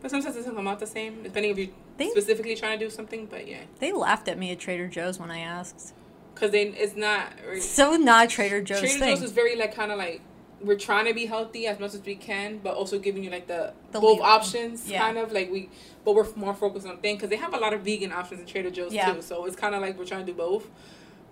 [0.00, 2.84] But sometimes it doesn't come out the same, depending if you They- specifically trying to
[2.86, 3.26] do something.
[3.26, 5.92] But yeah, they laughed at me at Trader Joe's when I asked.
[6.34, 7.32] because then it's not.
[7.46, 9.16] Really, So not Trader Joe's Trader thing.
[9.16, 10.22] Joe's is very like kind of like
[10.64, 13.46] we're trying to be healthy as much as we can, but also giving you like
[13.46, 15.00] the, The both lead- options, yeah.
[15.00, 15.68] kind of like we.
[16.04, 18.46] But we're more focused on things because they have a lot of vegan options in
[18.46, 19.12] Trader Joe's Yeah.
[19.12, 19.22] too.
[19.22, 20.68] So it's kind of like we're trying to do both.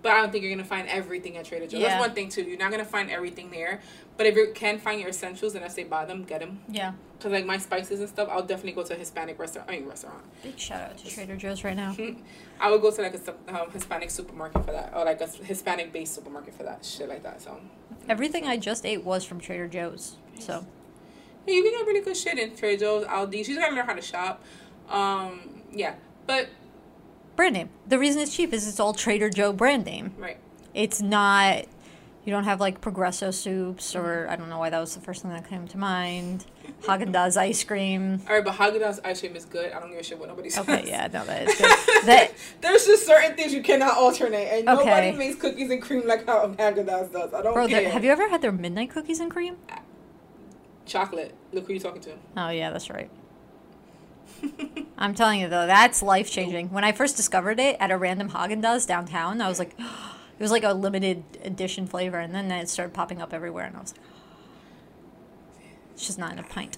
[0.01, 1.81] But I don't think you're gonna find everything at Trader Joe's.
[1.81, 1.89] Yeah.
[1.89, 2.41] That's one thing too.
[2.43, 3.81] You're not gonna find everything there.
[4.17, 6.61] But if you can find your essentials, and I say buy them, get them.
[6.67, 6.93] yeah.
[7.19, 9.69] Cause like my spices and stuff, I'll definitely go to a Hispanic restaurant.
[9.69, 10.23] I mean restaurant.
[10.41, 11.95] Big shout out to Trader Joe's right now.
[12.59, 15.93] I would go to like a um, Hispanic supermarket for that, or like a Hispanic
[15.93, 17.39] based supermarket for that shit like that.
[17.41, 17.59] So
[18.09, 20.17] Everything I just ate was from Trader Joe's.
[20.39, 20.65] So
[21.47, 23.45] you can get really good shit in Trader Joe's, Aldi.
[23.45, 24.43] She's gotta learn how to shop.
[24.89, 25.95] Um, yeah,
[26.27, 26.49] but
[27.35, 27.69] brand name.
[27.87, 30.13] The reason it's cheap is it's all Trader Joe brand name.
[30.17, 30.37] right.
[30.73, 31.65] It's not.
[32.23, 35.21] You don't have like Progresso soups, or I don't know why that was the first
[35.23, 36.45] thing that came to mind.
[36.83, 38.21] Haagen Dazs ice cream.
[38.27, 39.71] All right, but Haagen Dazs ice cream is good.
[39.71, 40.67] I don't give a shit what nobody says.
[40.67, 41.71] Okay, yeah, no, that is good.
[42.05, 42.31] That
[42.61, 44.85] There's just certain things you cannot alternate, and Okay.
[44.85, 47.33] nobody makes cookies and cream like how Haagen Dazs does.
[47.33, 47.89] I don't bro, care.
[47.89, 49.57] have you ever had their midnight cookies and cream?
[50.85, 51.35] Chocolate.
[51.53, 52.13] Look who you're talking to.
[52.37, 53.09] Oh yeah, that's right.
[54.97, 56.69] I'm telling you though, that's life changing.
[56.71, 60.41] When I first discovered it at a random Haagen Dazs downtown, I was like, it
[60.41, 63.81] was like a limited edition flavor, and then it started popping up everywhere, and I
[63.81, 64.01] was like,
[66.01, 66.77] it's just not in a pint.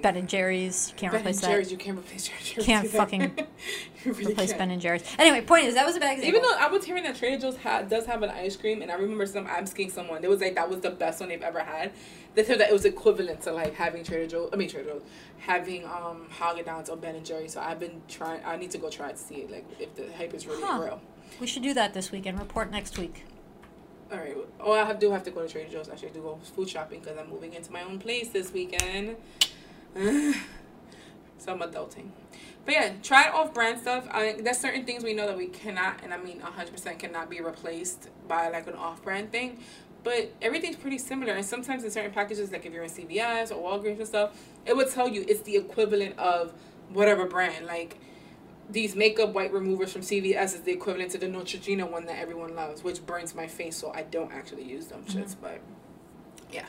[0.00, 1.52] Ben and Jerry's, you can't replace Ben replace and that.
[1.52, 2.66] Jerry's, you can't replace Jerry's.
[2.66, 3.20] Can't fucking
[4.04, 4.58] you really replace can't.
[4.60, 5.04] Ben and Jerry's.
[5.18, 6.28] Anyway, point is that was a bad example.
[6.38, 8.90] Even though I was hearing that Trader Joe's ha- does have an ice cream, and
[8.90, 11.60] I remember some asking someone, it was like that was the best one they've ever
[11.60, 11.92] had.
[12.34, 14.50] They said that it was equivalent to like having Trader Joe's.
[14.52, 15.02] I mean Trader Joe's
[15.38, 17.52] having um Haagen Dazs or Ben and Jerry's.
[17.52, 18.40] So I've been trying.
[18.44, 20.62] I need to go try it to see it, like if the hype is really
[20.64, 20.80] Huh.
[20.82, 21.00] real.
[21.40, 22.38] We should do that this weekend.
[22.40, 23.24] Report next week.
[24.12, 24.36] All right.
[24.60, 25.88] Oh, I have, do have to go to Trader Joe's.
[25.88, 29.16] Actually, I do go food shopping because I'm moving into my own place this weekend.
[29.96, 32.10] so I'm adulting.
[32.66, 34.06] But yeah, try off brand stuff.
[34.10, 37.40] I there's certain things we know that we cannot, and I mean 100% cannot be
[37.40, 39.58] replaced by like an off brand thing.
[40.04, 43.62] But everything's pretty similar, and sometimes in certain packages, like if you're in CVS or
[43.62, 46.52] Walgreens and stuff, it would tell you it's the equivalent of
[46.90, 47.64] whatever brand.
[47.64, 47.98] Like
[48.70, 52.54] these makeup white removers from CVS is the equivalent to the Neutrogena one that everyone
[52.54, 55.18] loves, which burns my face, so I don't actually use them mm-hmm.
[55.20, 55.36] shits.
[55.40, 55.60] But
[56.50, 56.66] yeah,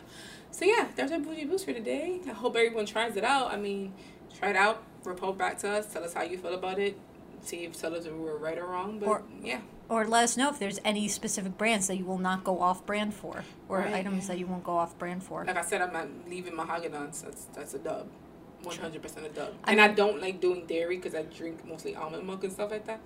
[0.51, 2.19] so yeah, that's our bougie boost for today.
[2.27, 3.53] I hope everyone tries it out.
[3.53, 3.93] I mean,
[4.37, 6.97] try it out, report back to us, tell us how you feel about it,
[7.41, 8.99] see if tell us if we were right or wrong.
[8.99, 12.17] But Or- yeah, Or let us know if there's any specific brands that you will
[12.17, 15.43] not go off brand for, or Right, items that you won't go off brand for.
[15.45, 16.95] like I said, I'm not leaving Mahogany.
[16.95, 17.21] Haagen-Dazs.
[17.23, 18.07] That's that's a dub.
[18.63, 19.53] One hundred percent a dub.
[19.65, 22.85] And I don't like doing dairy because I drink mostly almond milk and stuff like
[22.85, 23.01] that.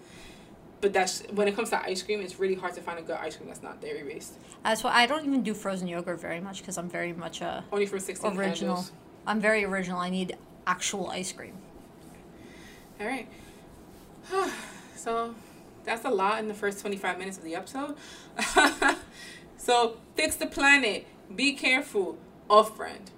[0.80, 3.18] But that's when it comes to ice cream, it's really hard to find a good
[3.18, 4.34] ice cream that's not dairy based.
[4.64, 7.64] That's why I don't even do frozen yogurt very much because I'm very much a
[7.72, 8.86] Only from sixteen original.
[9.26, 10.00] I'm very original.
[10.00, 11.54] I need actual ice cream.
[13.00, 13.28] All right.
[14.96, 15.34] so
[15.84, 17.96] that's a lot in the first 25 minutes of the episode.
[19.58, 21.08] so fix the planet.
[21.34, 22.18] Be careful.
[22.50, 23.12] Off brand.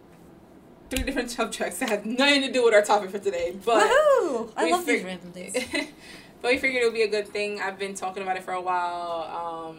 [0.89, 3.55] Three different subjects that have nothing to do with our topic for today.
[3.63, 4.51] But Woohoo!
[4.55, 5.53] I we love these random days.
[6.41, 7.59] but we figured it would be a good thing.
[7.61, 9.69] I've been talking about it for a while.
[9.69, 9.77] Um,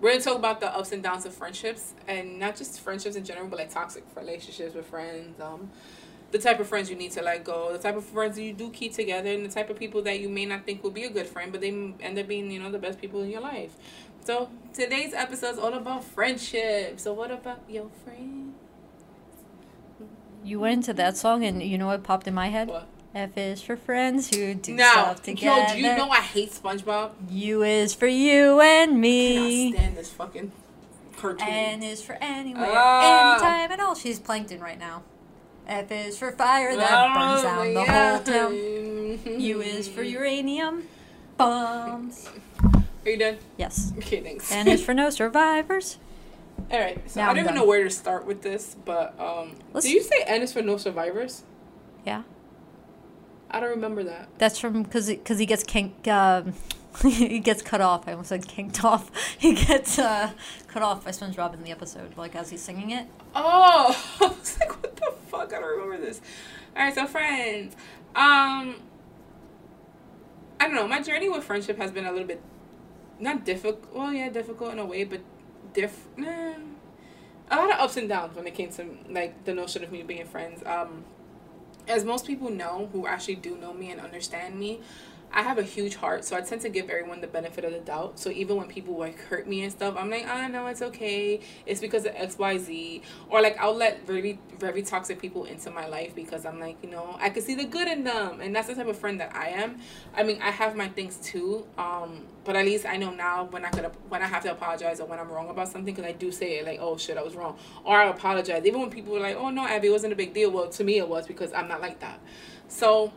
[0.00, 3.24] we're gonna talk about the ups and downs of friendships, and not just friendships in
[3.24, 5.40] general, but like toxic relationships with friends.
[5.40, 5.70] Um,
[6.32, 8.70] the type of friends you need to let go, the type of friends you do
[8.70, 11.10] keep together, and the type of people that you may not think will be a
[11.10, 13.76] good friend, but they end up being, you know, the best people in your life.
[14.24, 16.98] So today's episode is all about friendship.
[16.98, 18.41] So what about your friend?
[20.44, 22.68] You went into that song, and you know what popped in my head?
[22.68, 22.86] What?
[23.14, 27.10] F is for friends who do Now, stuff yo, do you know I hate SpongeBob?
[27.30, 29.72] U is for you and I me.
[29.72, 30.52] cannot stand this fucking
[31.18, 31.46] cartoon.
[31.46, 33.34] N is for anywhere, Ah.
[33.34, 33.94] anytime at all.
[33.94, 35.02] She's plankton right now.
[35.68, 38.10] F is for fire that Oh, burns down the yeah.
[38.16, 39.38] whole town.
[39.40, 40.84] U is for uranium
[41.36, 42.30] bombs.
[43.04, 43.38] Are you done?
[43.58, 43.92] Yes.
[43.98, 44.50] Okay, thanks.
[44.50, 45.98] N is for no survivors.
[46.70, 47.10] All right.
[47.10, 49.92] So Now I don't even know where to start with this, but um, Let's- do
[49.92, 51.42] you say N is for no survivors?
[52.06, 52.22] Yeah.
[53.50, 54.28] I don't remember that.
[54.38, 56.08] That's from because because he gets kinked.
[56.08, 56.54] Um,
[57.02, 58.08] he gets cut off.
[58.08, 59.10] I almost said kinked off.
[59.38, 60.30] He gets uh,
[60.68, 63.06] cut off by SpongeBob in the episode, like as he's singing it.
[63.34, 65.52] Oh, I was like, what the fuck?
[65.52, 66.20] I don't remember this.
[66.76, 67.74] All right, so friends,
[68.14, 68.76] um,
[70.58, 70.86] I don't know.
[70.88, 72.40] My journey with friendship has been a little bit
[73.18, 73.92] not difficult.
[73.94, 75.20] Well, yeah, difficult in a way, but
[75.74, 76.06] diff.
[76.16, 76.54] Nah,
[77.50, 80.02] a lot of ups and downs when it came to like the notion of me
[80.02, 80.62] being friends.
[80.64, 81.04] Um,
[81.88, 84.80] as most people know who actually do know me and understand me,
[85.34, 87.78] I have a huge heart, so I tend to give everyone the benefit of the
[87.78, 88.18] doubt.
[88.18, 91.40] So even when people like hurt me and stuff, I'm like, ah, no, it's okay.
[91.64, 95.70] It's because of X, Y, Z, or like I'll let very, very toxic people into
[95.70, 98.54] my life because I'm like, you know, I can see the good in them, and
[98.54, 99.78] that's the type of friend that I am.
[100.14, 103.64] I mean, I have my things too, um, but at least I know now when
[103.64, 106.12] I could, when I have to apologize or when I'm wrong about something, because I
[106.12, 108.66] do say it like, oh shit, I was wrong, or I apologize.
[108.66, 110.50] Even when people were like, oh no, Abby, it wasn't a big deal.
[110.50, 112.20] Well, to me, it was because I'm not like that.
[112.68, 113.12] So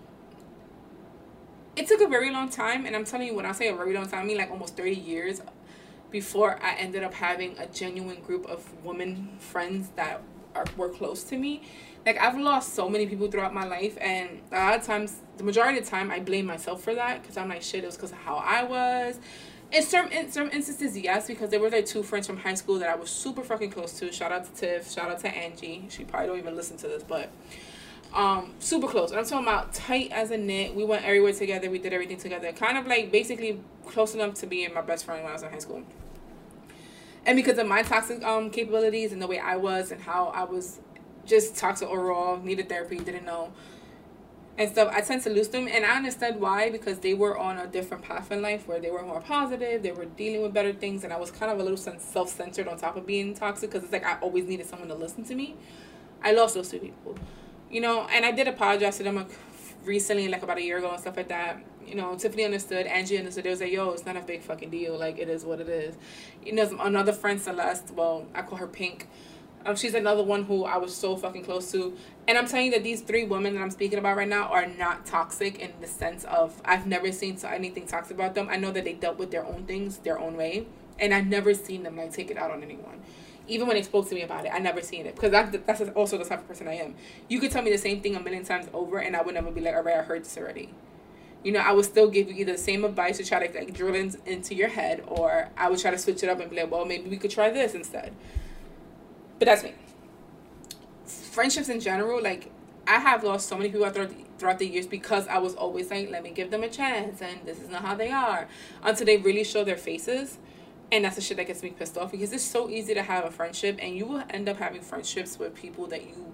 [1.76, 3.94] it took a very long time and i'm telling you when i say a very
[3.94, 5.42] long time i mean like almost 30 years
[6.12, 10.22] before i ended up having a genuine group of women friends that
[10.56, 11.62] are were close to me.
[12.06, 15.44] Like i've lost so many people throughout my life and a lot of times the
[15.44, 17.96] majority of the time i blame myself for that because i'm like shit it was
[17.96, 19.20] because of how i was.
[19.72, 22.78] In some in some instances yes because there were like two friends from high school
[22.80, 24.12] that i was super fucking close to.
[24.12, 24.92] Shout out to tiff.
[24.92, 25.88] Shout out to angie.
[25.90, 27.32] She probably don't even listen to this but
[28.16, 29.12] um super close.
[29.12, 30.74] And i'm talking about tight as a knit.
[30.74, 31.70] We went everywhere together.
[31.70, 32.52] We did everything together.
[32.54, 35.52] Kind of like basically close enough to being my best friend when i was in
[35.52, 35.84] high school.
[37.26, 40.44] And because of my toxic um capabilities and the way i was and how i
[40.44, 40.80] was
[41.26, 43.52] just toxic overall needed therapy didn't know
[44.58, 45.68] and stuff i tend to lose them.
[45.68, 48.92] And i understood why because they were on a different path in life where they
[48.92, 51.64] were more positive they were dealing with better things and i was kind of a
[51.64, 54.96] little self-centered on top of being toxic because it's like i always needed someone to
[54.96, 55.56] listen to me.
[56.24, 57.18] I lost those two people
[57.70, 59.26] you know, and I did apologize to them
[59.84, 61.64] recently, like about a year ago and stuff like that.
[61.86, 63.46] You know, Tiffany understood, Angie understood.
[63.46, 64.98] They was like, "Yo, it's not a big fucking deal.
[64.98, 65.96] Like, it is what it is."
[66.44, 67.92] You know, another friend, Celeste.
[67.92, 69.08] Well, I call her Pink.
[69.66, 71.96] Um, she's another one who I was so fucking close to,
[72.28, 74.68] and I'm telling you that these three women that I'm speaking about right now are
[74.68, 78.48] not toxic in the sense of I've never seen anything toxic about them.
[78.50, 80.68] I know that they dealt with their own things their own way,
[81.00, 83.02] and I've never seen them like take it out on anyone
[83.48, 85.82] even when they spoke to me about it, I never seen it because that, that's
[85.96, 86.96] also the type of person I am.
[87.28, 89.52] You could tell me the same thing a million times over, and I would never
[89.52, 90.70] be like, "All right, I heard this already."
[91.46, 93.72] you know, I would still give you either the same advice to try to like
[93.72, 96.56] drill in, into your head, or I would try to switch it up and be
[96.56, 98.14] like, well, maybe we could try this instead.
[99.38, 99.76] But that's me.
[101.06, 102.50] Friendships in general, like
[102.88, 105.92] I have lost so many people throughout the, throughout the years because I was always
[105.92, 108.48] like, let me give them a chance, and this is not how they are,
[108.82, 110.40] until they really show their faces.
[110.96, 113.26] And that's the shit that gets me pissed off because it's so easy to have
[113.26, 116.34] a friendship, and you will end up having friendships with people that you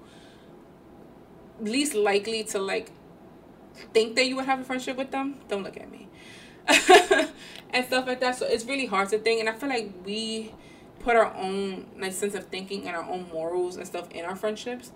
[1.60, 2.92] least likely to like
[3.92, 5.38] think that you would have a friendship with them.
[5.48, 6.08] Don't look at me.
[7.72, 8.36] and stuff like that.
[8.36, 10.54] So it's really hard to think, and I feel like we
[11.00, 14.36] put our own like sense of thinking and our own morals and stuff in our
[14.36, 14.92] friendships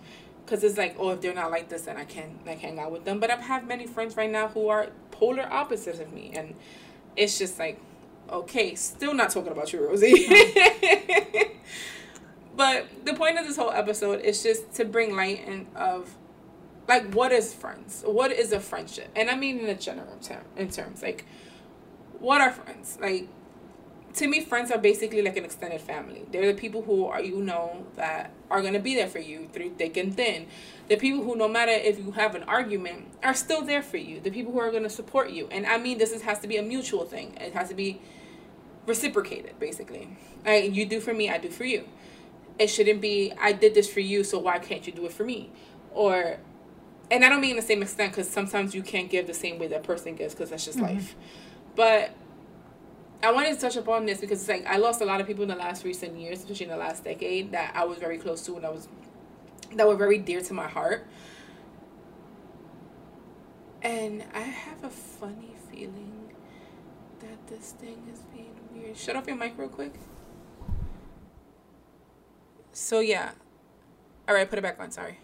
[0.46, 2.92] because it's like oh if they're not like this then i can't like hang out
[2.92, 6.32] with them but i have many friends right now who are polar opposites of me
[6.36, 6.54] and
[7.16, 7.82] it's just like
[8.30, 10.28] okay still not talking about you rosie.
[12.56, 16.16] But the point of this whole episode is just to bring light in of
[16.88, 18.04] like what is friends?
[18.06, 19.10] What is a friendship?
[19.16, 21.26] And i mean in a general term in terms like
[22.20, 22.98] what are friends?
[23.02, 23.28] Like
[24.14, 26.26] to me friends are basically like an extended family.
[26.32, 29.50] They're the people who are you know that are going to be there for you
[29.52, 30.48] through thick and thin.
[30.88, 34.22] The people who no matter if you have an argument are still there for you.
[34.22, 35.48] The people who are going to support you.
[35.52, 37.36] And i mean this is, has to be a mutual thing.
[37.36, 38.00] It has to be
[38.86, 41.88] reciprocated basically like you do for me i do for you
[42.60, 45.24] it shouldn't be i did this for you so why can't you do it for
[45.24, 45.50] me
[45.94, 46.38] or
[47.10, 49.68] and i don't mean the same extent because sometimes you can't give the same way
[49.68, 50.96] that person gives because that's just mm-hmm.
[50.96, 51.16] life
[51.76, 52.12] but
[53.24, 55.42] I wanted to touch upon this because it's like I lost a lot of people
[55.44, 58.46] in the last recent years, especially in the last decade, that I was very close
[58.46, 58.88] to and I was
[59.74, 61.08] that were very dear to my heart.
[63.82, 66.30] And I have a funny feeling
[67.20, 68.98] that this thing is being weird.
[68.98, 69.94] Shut off your mic real quick.
[72.72, 73.32] So yeah.
[74.28, 75.20] Alright, put it back on, sorry.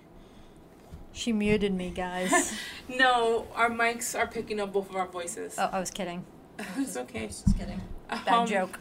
[1.12, 2.54] She muted me, guys.
[2.88, 5.56] no, our mics are picking up both of our voices.
[5.58, 6.26] Oh, I was kidding.
[6.78, 7.28] it's okay.
[7.28, 7.82] Just kidding.
[8.10, 8.80] Bad um, joke.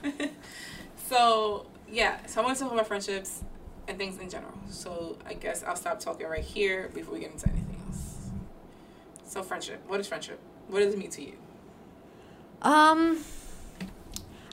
[1.08, 3.42] so yeah, so I want to talk about friendships
[3.88, 4.54] and things in general.
[4.68, 8.30] So I guess I'll stop talking right here before we get into anything else.
[9.24, 9.82] So friendship.
[9.88, 10.38] What is friendship?
[10.68, 11.32] What does it mean to you?
[12.62, 13.18] Um,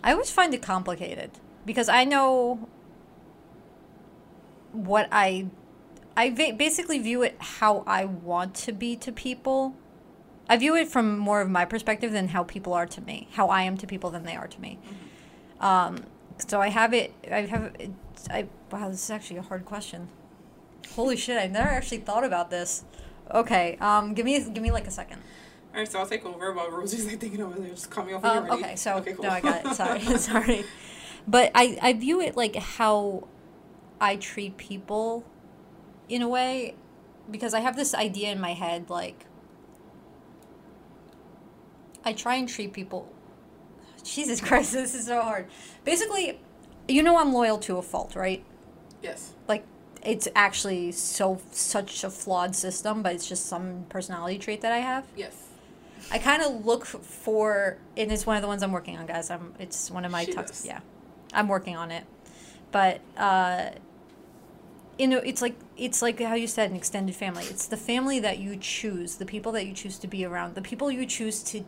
[0.08, 1.32] I always find it complicated
[1.66, 2.70] because I know
[4.72, 5.48] what I
[6.16, 9.76] I basically view it how I want to be to people
[10.50, 13.50] I view it from more of my perspective than how people are to me, how
[13.50, 14.80] I am to people than they are to me.
[14.82, 15.66] Mm-hmm.
[15.66, 16.04] Um,
[16.38, 17.14] so I have it.
[17.30, 17.76] I have.
[17.78, 17.92] It,
[18.30, 18.90] I wow.
[18.90, 20.08] This is actually a hard question.
[20.96, 21.38] Holy shit!
[21.38, 22.86] I've never actually thought about this.
[23.34, 23.78] Okay.
[23.82, 24.14] Um.
[24.14, 24.40] Give me.
[24.40, 25.22] Give me like a second.
[25.78, 25.92] All right.
[25.92, 27.70] So I'll take over while Rosie's like thinking over there.
[27.70, 28.26] Just call me off.
[28.26, 28.76] Um, okay.
[28.76, 29.26] So okay, cool.
[29.26, 29.76] no, I got it.
[29.76, 30.00] Sorry.
[30.18, 30.64] sorry.
[31.28, 33.28] But I I view it like how
[34.02, 35.24] I treat people,
[36.10, 36.74] in a way,
[37.30, 39.26] because I have this idea in my head like
[42.04, 43.14] I try and treat people.
[44.04, 45.46] Jesus Christ, this is so hard.
[45.84, 46.40] Basically,
[46.88, 48.44] you know I'm loyal to a fault, right?
[49.04, 49.36] Yes.
[49.48, 49.64] Like
[50.02, 54.80] it's actually so such a flawed system, but it's just some personality trait that I
[54.80, 55.06] have.
[55.16, 55.47] Yes.
[56.12, 59.30] I kind of look for, and it's one of the ones I'm working on, guys.
[59.30, 59.54] I'm.
[59.60, 60.48] It's one of my top.
[60.64, 60.80] Yeah,
[61.34, 62.06] I'm working on it,
[62.72, 63.72] but uh,
[64.98, 67.44] you know, it's like it's like how you said, an extended family.
[67.46, 70.62] It's the family that you choose, the people that you choose to be around, the
[70.62, 71.64] people you choose to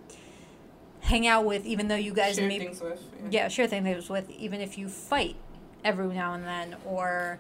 [1.02, 3.44] hang out with, even though you guys share maybe things with, yeah.
[3.44, 5.36] yeah, share things with, even if you fight
[5.84, 7.40] every now and then, or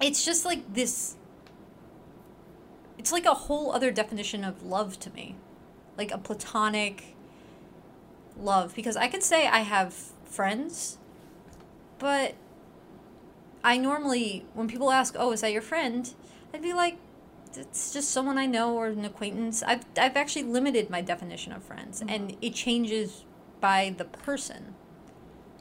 [0.00, 1.16] it's just like this.
[2.98, 5.36] It's like a whole other definition of love to me,
[6.00, 7.14] like a platonic
[8.40, 8.74] love.
[8.74, 9.92] Because I can say I have
[10.24, 10.96] friends,
[11.98, 12.34] but
[13.62, 16.12] I normally, when people ask, "Oh, is that your friend?"
[16.52, 16.96] I'd be like,
[17.54, 19.62] it's just someone I know or an acquaintance.
[19.62, 22.08] I've I've actually limited my definition of friends, mm-hmm.
[22.08, 23.24] and it changes
[23.60, 24.74] by the person,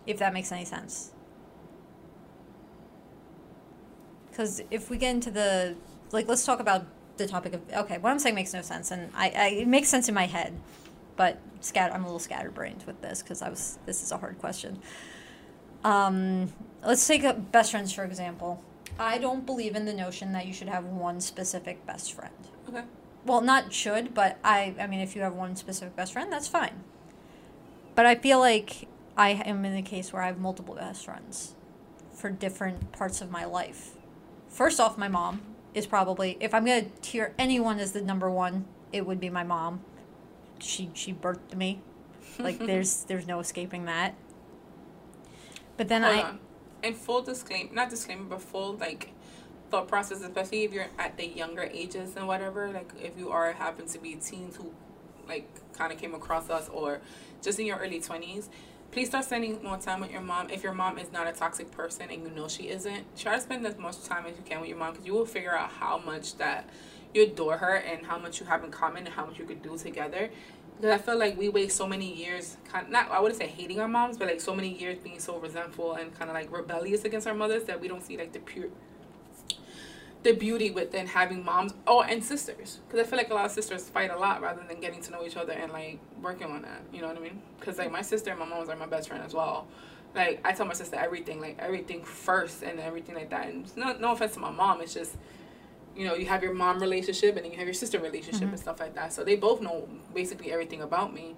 [0.07, 1.11] if that makes any sense.
[4.30, 5.76] Because if we get into the
[6.14, 6.86] like, let's talk about
[7.20, 9.89] the topic of okay, what I'm saying makes no sense, and I, I it makes
[9.89, 10.59] sense in my head,
[11.15, 11.93] but scatter.
[11.93, 13.78] I'm a little scatterbrained with this because I was.
[13.86, 14.80] This is a hard question.
[15.84, 16.51] Um,
[16.84, 18.61] let's take a best friends for example
[18.99, 22.34] I don't believe in the notion that you should have one specific best friend.
[22.67, 22.84] Okay.
[23.26, 26.47] Well, not should, but I I mean if you have one specific best friend, that's
[26.47, 26.84] fine.
[27.95, 31.55] But I feel like I am in a case where I have multiple best friends
[32.13, 33.95] for different parts of my life.
[34.49, 35.41] First off, my mom
[35.74, 39.30] is probably if I'm going to tier anyone as the number 1, it would be
[39.30, 39.82] my mom.
[40.59, 41.82] She she birthed me.
[42.38, 44.15] Like there's there's no escaping that.
[45.78, 46.39] But then Hold I on
[46.84, 49.11] and full disclaimer, not disclaimer, but full like
[49.70, 52.70] thought process, especially if you're at the younger ages and whatever.
[52.72, 54.72] Like if you are happen to be teens who
[55.28, 57.01] like kind of came across us or
[57.41, 58.49] just in your early 20s
[58.92, 61.70] please start spending more time with your mom if your mom is not a toxic
[61.72, 63.16] person and you know she isn't.
[63.16, 65.26] Try to spend as much time as you can with your mom because you will
[65.26, 66.70] figure out how much that
[67.14, 69.62] you adore her and how much you have in common and how much you could
[69.62, 70.30] do together.
[70.78, 73.48] Because I feel like we waste so many years, kind of, not I wouldn't say
[73.48, 76.52] hating our moms, but like so many years being so resentful and kind of like
[76.52, 78.70] rebellious against our mothers that we don't see like the pure,
[80.24, 81.74] the beauty within having moms.
[81.88, 84.61] Oh, and sisters, because I feel like a lot of sisters fight a lot rather
[84.67, 86.82] than getting to know each other and like working on that.
[86.93, 87.41] You know what I mean?
[87.59, 89.67] Because like my sister and my mom are my best friend as well.
[90.15, 93.47] Like I tell my sister everything, like everything first and everything like that.
[93.47, 95.15] And no, no offense to my mom, it's just
[95.95, 98.49] you know, you have your mom relationship and then you have your sister relationship mm-hmm.
[98.51, 99.11] and stuff like that.
[99.11, 101.36] So they both know basically everything about me.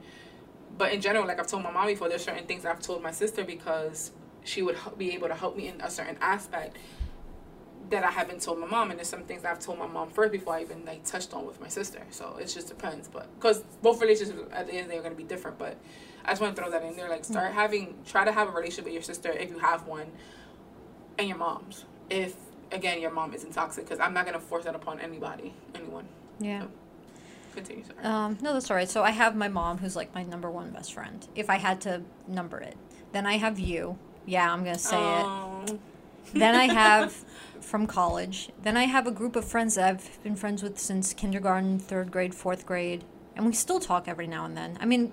[0.78, 3.12] But in general, like I've told my mom before, there's certain things I've told my
[3.12, 4.12] sister because
[4.44, 6.78] she would be able to help me in a certain aspect
[7.92, 8.90] that I haven't told my mom.
[8.90, 11.46] And there's some things I've told my mom first before I even like touched on
[11.46, 12.02] with my sister.
[12.10, 13.08] So it just depends.
[13.08, 15.58] But because both relationships at the end of the day are going to be different.
[15.58, 15.78] But
[16.26, 17.10] I just want to throw that in there.
[17.10, 17.60] Like start mm-hmm.
[17.60, 20.08] having, try to have a relationship with your sister if you have one
[21.18, 21.86] and your mom's.
[22.10, 22.36] If
[22.72, 26.08] again, your mom isn't toxic because I'm not gonna force that upon anybody, anyone.
[26.40, 26.62] Yeah.
[26.62, 26.68] So,
[27.56, 27.84] continue.
[27.84, 28.04] Sorry.
[28.04, 28.90] Um, no, that's all right.
[28.90, 31.26] So I have my mom, who's like my number one best friend.
[31.36, 32.78] If I had to number it,
[33.12, 33.98] then I have you.
[34.26, 35.64] Yeah, I'm gonna say oh.
[35.68, 35.80] it.
[36.34, 37.26] Then I have
[37.60, 38.50] from college.
[38.64, 42.12] Then I have a group of friends that I've been friends with since kindergarten, third
[42.12, 43.04] grade, fourth grade,
[43.36, 44.78] and we still talk every now and then.
[44.80, 45.12] I mean,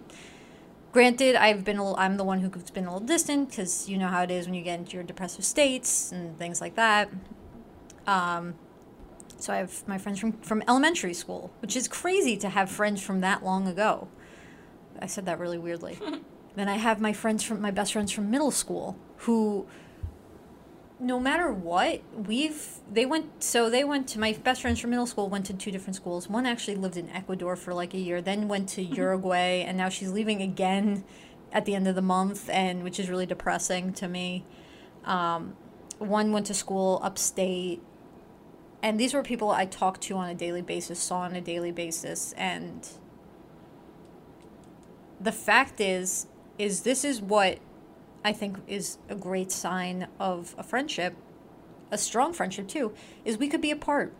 [0.93, 3.99] granted, I've been a little, I'm the one who's been a little distant because you
[3.99, 7.11] know how it is when you get into your depressive states and things like that.
[8.07, 8.55] Um,
[9.39, 13.03] so I have my friends from, from elementary school, which is crazy to have friends
[13.03, 14.09] from that long ago.
[15.01, 15.99] I said that really weirdly.
[16.57, 19.67] then I have my friends from my best friends from middle school who
[21.01, 25.07] no matter what, we've they went so they went to my best friends from middle
[25.07, 26.29] school went to two different schools.
[26.29, 29.89] One actually lived in Ecuador for like a year, then went to Uruguay and now
[29.89, 31.05] she's leaving again
[31.53, 34.45] at the end of the month and which is really depressing to me.
[35.05, 35.57] Um,
[35.99, 37.81] one went to school upstate
[38.83, 41.73] and these were people I talked to on a daily basis, saw on a daily
[41.73, 42.89] basis, and
[45.21, 46.27] the fact is,
[46.59, 47.59] is this is what
[48.25, 51.17] I think is a great sign of a friendship,
[51.91, 52.93] a strong friendship too,
[53.25, 54.13] is we could be apart.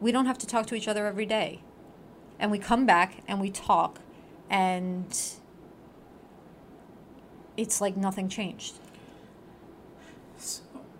[0.00, 1.60] We don't have to talk to each other every day.
[2.38, 4.00] And we come back and we talk
[4.50, 5.06] and
[7.56, 8.74] it's like nothing changed.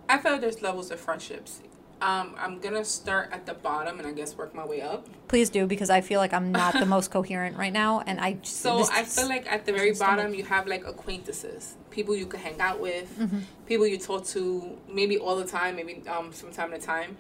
[0.09, 1.61] I feel like there's levels of friendships.
[2.03, 5.07] Um, I'm gonna start at the bottom and I guess work my way up.
[5.29, 8.35] Please do because I feel like I'm not the most coherent right now, and I.
[8.35, 12.27] Just, so I feel like at the very bottom you have like acquaintances, people you
[12.27, 13.39] can hang out with, mm-hmm.
[13.67, 17.17] people you talk to maybe all the time, maybe um from time to time,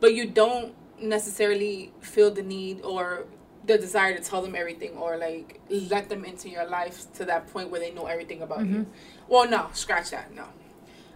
[0.00, 3.24] but you don't necessarily feel the need or
[3.68, 7.46] the desire to tell them everything or like let them into your life to that
[7.52, 8.74] point where they know everything about mm-hmm.
[8.74, 8.86] you.
[9.28, 10.34] Well, no, scratch that.
[10.34, 10.46] No,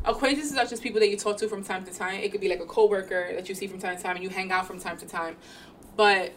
[0.05, 2.21] acquaintances are just people that you talk to from time to time.
[2.21, 4.31] It could be like a coworker that you see from time to time and you
[4.31, 5.37] hang out from time to time.
[5.97, 6.33] But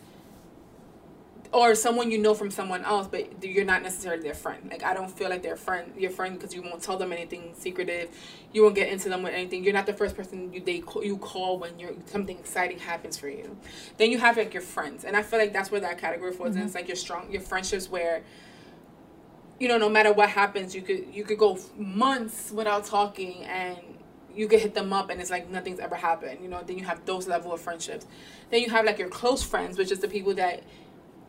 [1.56, 4.68] or someone you know from someone else, but you're not necessarily their friend.
[4.70, 7.54] Like I don't feel like they're friend, your friend, because you won't tell them anything
[7.58, 8.10] secretive.
[8.52, 9.64] You won't get into them with anything.
[9.64, 13.18] You're not the first person you they call, you call when you're something exciting happens
[13.18, 13.56] for you.
[13.98, 16.52] Then you have like your friends, and I feel like that's where that category falls
[16.52, 16.60] mm-hmm.
[16.60, 16.66] in.
[16.66, 18.24] It's like your strong your friendships where
[19.60, 23.78] you know, no matter what happens, you could you could go months without talking and
[24.34, 26.40] you could hit them up and it's like nothing's ever happened.
[26.42, 28.06] You know, then you have those level of friendships.
[28.50, 30.64] Then you have like your close friends, which is the people that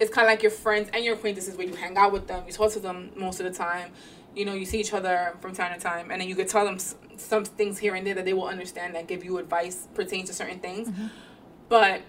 [0.00, 2.44] it's kind of like your friends and your acquaintances where you hang out with them,
[2.46, 3.92] you talk to them most of the time.
[4.34, 6.66] You know, you see each other from time to time, and then you could tell
[6.66, 6.78] them
[7.16, 10.34] some things here and there that they will understand and give you advice pertaining to
[10.34, 10.88] certain things.
[10.88, 11.06] Mm-hmm.
[11.70, 12.02] But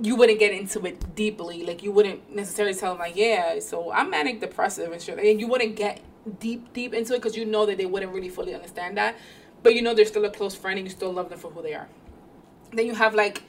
[0.00, 1.64] you wouldn't get into it deeply.
[1.64, 5.18] Like you wouldn't necessarily tell them like, yeah, so I'm manic depressive and shit.
[5.18, 6.00] And you wouldn't get
[6.40, 9.16] deep deep into it because you know that they wouldn't really fully understand that.
[9.62, 11.62] But you know they're still a close friend and you still love them for who
[11.62, 11.88] they are.
[12.72, 13.42] Then you have like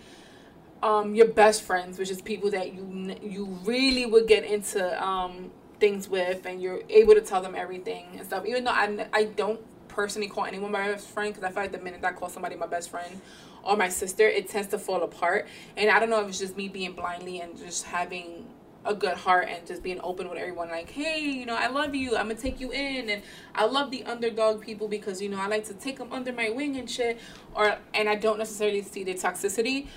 [0.81, 5.51] um your best friends, which is people that you you really would get into um
[5.79, 8.45] things with and you're able to tell them everything and stuff.
[8.45, 11.71] Even though I I don't personally call anyone my best friend because I feel like
[11.71, 13.21] the minute I call somebody my best friend
[13.63, 15.47] or my sister, it tends to fall apart.
[15.77, 18.45] And I don't know if it's just me being blindly and just having
[18.85, 21.93] a good heart and just being open with everyone like hey you know i love
[21.93, 22.15] you.
[22.15, 23.09] I'm gonna take you in.
[23.09, 23.21] And
[23.53, 26.49] i love the underdog people because you know i like to take them under my
[26.49, 27.19] wing and shit.
[27.53, 29.87] Or and i don't necessarily see the toxicity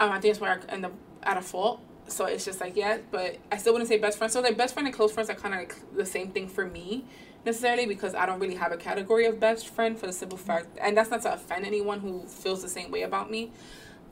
[0.00, 0.92] um, i think it's where i end up
[1.22, 1.80] at a fault.
[2.08, 4.72] So it's just like yeah but i still wouldn't say best friend so like best
[4.74, 7.04] friend and close friends are kind of like the same thing for me
[7.44, 10.46] necessarily because I don't really have a category of best friend for the simple mm-hmm.
[10.46, 13.52] fact, and that's not to offend anyone who feels the same way about me,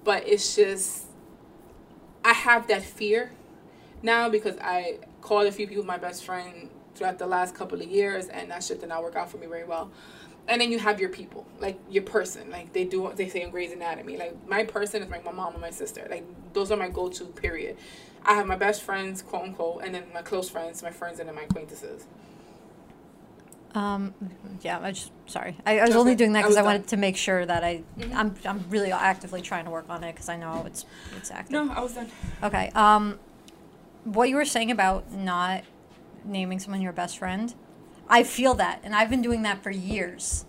[0.05, 1.07] but it's just
[2.25, 3.33] I have that fear
[4.03, 7.89] now because I called a few people my best friend throughout the last couple of
[7.89, 9.91] years, and that shit did not work out for me very well.
[10.49, 13.13] And then you have your people, like your person, like they do.
[13.15, 16.07] They say in Grey's Anatomy, like my person is like my mom and my sister.
[16.11, 16.25] Like
[16.55, 17.27] those are my go-to.
[17.27, 17.77] Period.
[18.25, 21.29] I have my best friends, quote unquote, and then my close friends, my friends, and
[21.29, 22.07] then my acquaintances.
[23.75, 24.15] Um,
[24.63, 25.57] yeah, I just sorry.
[25.67, 25.99] I, I was Okay.
[25.99, 26.67] only doing that because was I, done.
[26.67, 28.15] wanted to make sure that I Mhm.
[28.15, 31.53] I'm I'm really actively trying to work on it because I know it's it's active.
[31.53, 32.09] No, I was done.
[32.43, 32.71] Okay.
[32.75, 33.19] Um,
[34.05, 35.65] what you were saying about not
[36.25, 37.55] naming someone your best friend,
[38.09, 40.47] I feel that, and I've been doing that for years.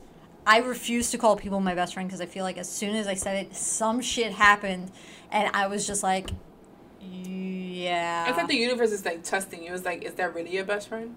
[0.48, 3.06] I refuse to call people my best friend because I feel like as soon as
[3.06, 4.92] I said it, some shit happened,
[5.32, 6.30] and I was just like,
[7.02, 8.26] yeah.
[8.28, 9.74] I thought the universe is like testing you.
[9.74, 11.16] It's like, is that really your best friend?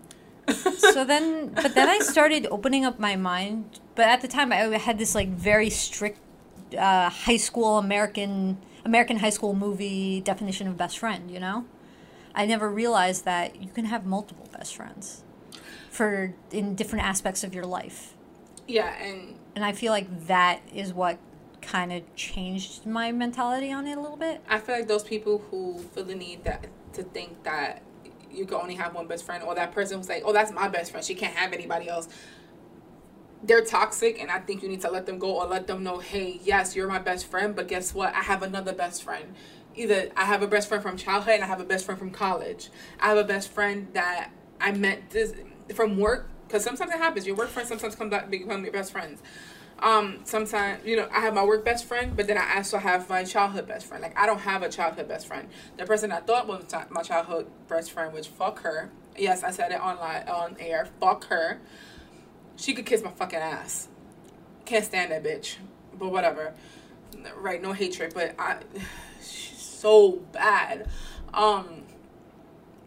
[0.79, 4.57] So then but then i started opening up my mind but at the time i
[4.77, 6.19] had this like very strict
[6.77, 11.65] uh, high school american american high school movie definition of best friend you know?
[12.35, 15.23] I never realized that you can have multiple best friends
[15.91, 18.15] for in different aspects of your life.
[18.67, 21.19] Yeah, and and i feel like that is what
[21.61, 24.41] kind of changed my mentality on it a little bit.
[24.49, 27.83] I feel like those people who feel the need that to think that
[28.33, 30.69] you can only have one best friend, or that person who's like, oh, that's my
[30.69, 32.09] best friend, she can't have anybody else.
[33.45, 35.99] They're toxic, and I think you need to let them go or let them know,
[35.99, 38.15] hey, yes, you're my best friend, but guess what?
[38.15, 39.35] I have another best friend.
[39.75, 42.11] Either I have a best friend from childhood and I have a best friend from
[42.11, 42.69] college.
[43.01, 44.31] I have a best friend that
[44.61, 45.33] I met this
[45.75, 47.27] from work because sometimes it happens.
[47.27, 49.23] Your work friends sometimes come back become your best friends.
[49.83, 53.09] Um, sometimes you know I have my work best friend, but then I also have
[53.09, 54.01] my childhood best friend.
[54.01, 55.49] Like I don't have a childhood best friend.
[55.77, 58.91] The person I thought was my childhood best friend, which fuck her.
[59.19, 60.89] Yes, I said it online on air.
[61.01, 61.61] Fuck her.
[62.55, 63.89] She could kiss my fucking ass.
[64.65, 65.57] Can't stand that bitch.
[65.99, 66.55] But whatever.
[67.37, 68.59] Right, no hatred, but I
[69.21, 70.89] she's so bad.
[71.35, 71.83] Um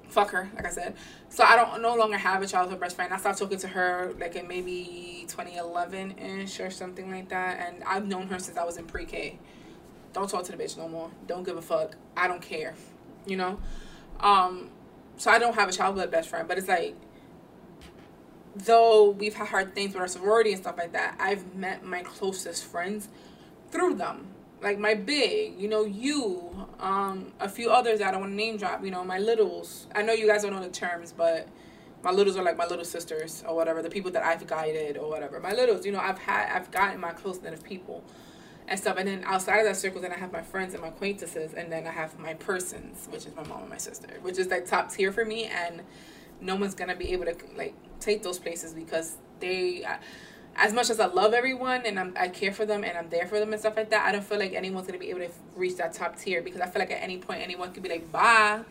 [0.08, 0.96] fuck her, like I said.
[1.36, 3.14] So I don't no longer have a childhood best friend.
[3.14, 7.84] I stopped talking to her like in maybe 2011 ish or something like that, and
[7.84, 9.38] I've known her since I was in pre-K.
[10.14, 11.12] Don't talk to the bitch no more.
[11.28, 11.98] Don't give a fuck.
[12.16, 12.74] I don't care.
[13.26, 13.60] You know.
[14.22, 14.70] Um,
[15.18, 16.96] so I don't have a childhood best friend, but it's like
[18.56, 22.02] though we've had hard things with our sorority and stuff like that, I've met my
[22.04, 23.10] closest friends
[23.72, 24.28] through them.
[24.66, 28.36] Like my big, you know, you, um, a few others that I don't want to
[28.36, 29.86] name drop, you know, my littles.
[29.94, 31.48] I know you guys don't know the terms, but
[32.02, 35.08] my littles are like my little sisters or whatever, the people that I've guided or
[35.08, 35.40] whatever.
[35.40, 38.04] My littles, you know, I've had, I've gotten my close knit of people
[38.68, 38.98] and stuff.
[38.98, 41.72] And then outside of that circle, then I have my friends and my acquaintances, and
[41.72, 44.66] then I have my persons, which is my mom and my sister, which is like
[44.66, 45.46] top tier for me.
[45.46, 45.84] And
[46.42, 49.86] no one's gonna be able to like take those places because they.
[49.86, 50.00] I-
[50.56, 53.28] as much as I love everyone and I'm, I care for them and I'm there
[53.28, 55.32] for them and stuff like that, I don't feel like anyone's gonna be able to
[55.56, 58.12] reach that top tier because I feel like at any point anyone could be like
[58.12, 58.62] bye,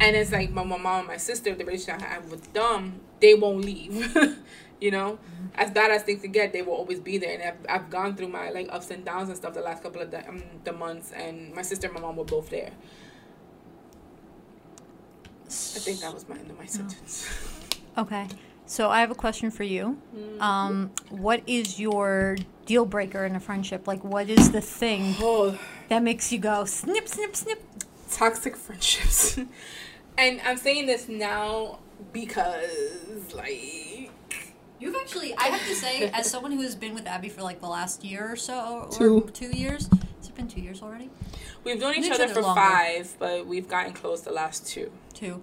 [0.00, 3.00] and it's like my, my mom and my sister, the relationship I have with them,
[3.20, 4.16] they won't leave.
[4.80, 5.18] you know,
[5.54, 7.32] as bad as things can get, they will always be there.
[7.32, 10.02] And I've, I've gone through my like ups and downs and stuff the last couple
[10.02, 12.72] of the, um, the months, and my sister and my mom were both there.
[15.46, 17.28] I think that was my end of my sentence.
[17.94, 18.26] Okay.
[18.66, 19.98] So I have a question for you.
[20.40, 22.36] Um, what is your
[22.66, 23.86] deal breaker in a friendship?
[23.86, 25.58] Like, what is the thing Oh,
[25.88, 27.62] that makes you go snip, snip, snip?
[28.10, 29.38] toxic friendships.
[30.18, 31.78] and I'm saying this now
[32.12, 34.10] because, like,
[34.80, 37.60] You've actually, I have to say, as someone who has been with Abby for like
[37.60, 39.30] the last year or so, or Two.
[39.32, 39.86] two years.
[40.18, 41.08] Has it been two years already?
[41.62, 42.60] we've known each Each other other for longer.
[42.60, 44.90] five, but we've gotten close the last two.
[45.14, 45.40] Two.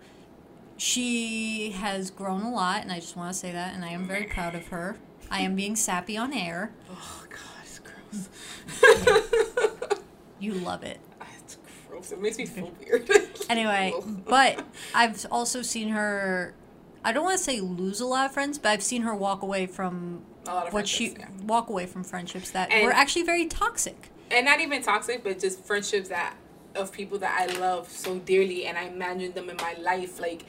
[0.80, 4.08] She has grown a lot, and I just want to say that, and I am
[4.08, 4.96] very proud of her.
[5.30, 6.72] I am being sappy on air.
[6.90, 10.00] Oh, God, it's gross.
[10.40, 11.02] You love it.
[11.44, 11.58] it's
[11.90, 12.14] gross.
[12.14, 13.10] It makes me feel weird.
[13.50, 13.92] Anyway,
[14.28, 14.64] but
[14.94, 16.54] I've also seen her.
[17.04, 19.42] I don't want to say lose a lot of friends, but I've seen her walk
[19.42, 21.30] away from a lot of what she yeah.
[21.44, 24.12] walk away from friendships that And- were actually very toxic.
[24.30, 26.36] and not even toxic, but just friendships that
[26.76, 30.20] of people that I love so dearly, and I imagine them in my life.
[30.20, 30.46] Like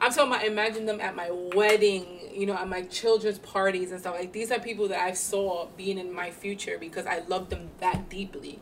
[0.00, 4.00] I'm talking about, imagine them at my wedding, you know, at my children's parties and
[4.00, 4.14] stuff.
[4.14, 7.70] Like these are people that I saw being in my future because I love them
[7.78, 8.60] that deeply.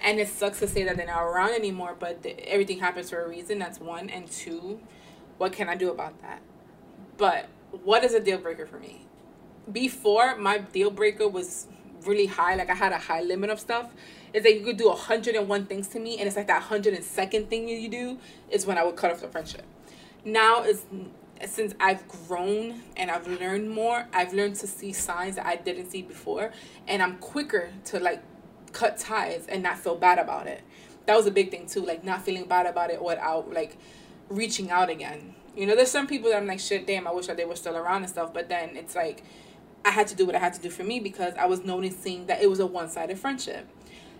[0.00, 3.22] And it sucks to say that they're not around anymore, but th- everything happens for
[3.22, 3.58] a reason.
[3.58, 4.80] That's one, and two,
[5.38, 6.42] what can I do about that?
[7.16, 7.46] But
[7.82, 9.06] what is a deal breaker for me?
[9.70, 11.66] before my deal breaker was
[12.04, 13.92] really high like i had a high limit of stuff
[14.32, 17.68] is that you could do 101 things to me and it's like that 102nd thing
[17.68, 18.18] you do
[18.50, 19.64] is when i would cut off the friendship
[20.26, 20.84] now is
[21.46, 25.90] since i've grown and i've learned more i've learned to see signs that i didn't
[25.90, 26.50] see before
[26.86, 28.22] and i'm quicker to like
[28.72, 30.62] cut ties and not feel bad about it
[31.06, 33.78] that was a big thing too like not feeling bad about it without like
[34.28, 35.34] reaching out again.
[35.56, 37.56] You know, there's some people that I'm like, shit, damn, I wish that they were
[37.56, 38.32] still around and stuff.
[38.34, 39.22] But then it's like,
[39.84, 42.26] I had to do what I had to do for me because I was noticing
[42.26, 43.66] that it was a one sided friendship.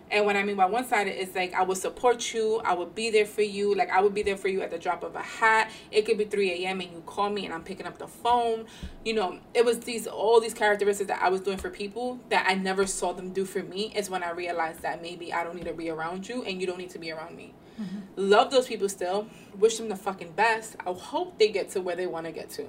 [0.09, 2.95] And what I mean by one sided, is like I will support you, I would
[2.95, 5.15] be there for you, like I would be there for you at the drop of
[5.15, 5.69] a hat.
[5.91, 6.81] It could be 3 a.m.
[6.81, 8.65] and you call me and I'm picking up the phone.
[9.03, 12.45] You know, it was these all these characteristics that I was doing for people that
[12.47, 13.93] I never saw them do for me.
[13.95, 16.67] Is when I realized that maybe I don't need to be around you and you
[16.67, 17.53] don't need to be around me.
[17.79, 17.99] Mm-hmm.
[18.15, 19.27] Love those people still.
[19.57, 20.75] Wish them the fucking best.
[20.85, 22.67] I hope they get to where they want to get to.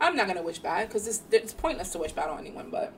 [0.00, 2.92] I'm not gonna wish bad because it's it's pointless to wish bad on anyone, but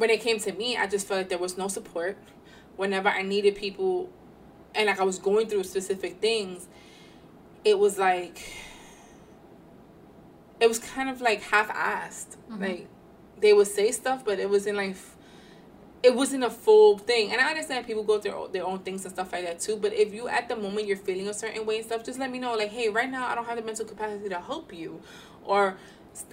[0.00, 2.16] when it came to me, I just felt like there was no support.
[2.76, 4.08] Whenever I needed people
[4.74, 6.68] and like I was going through specific things,
[7.66, 8.40] it was like
[10.58, 12.38] it was kind of like half assed.
[12.50, 12.62] Mm-hmm.
[12.62, 12.88] Like
[13.42, 14.96] they would say stuff, but it wasn't like
[16.02, 17.32] it wasn't a full thing.
[17.32, 19.76] And I understand people go through their own things and stuff like that too.
[19.76, 22.30] But if you at the moment you're feeling a certain way and stuff, just let
[22.30, 22.54] me know.
[22.54, 25.02] Like, hey, right now I don't have the mental capacity to help you,
[25.44, 25.76] or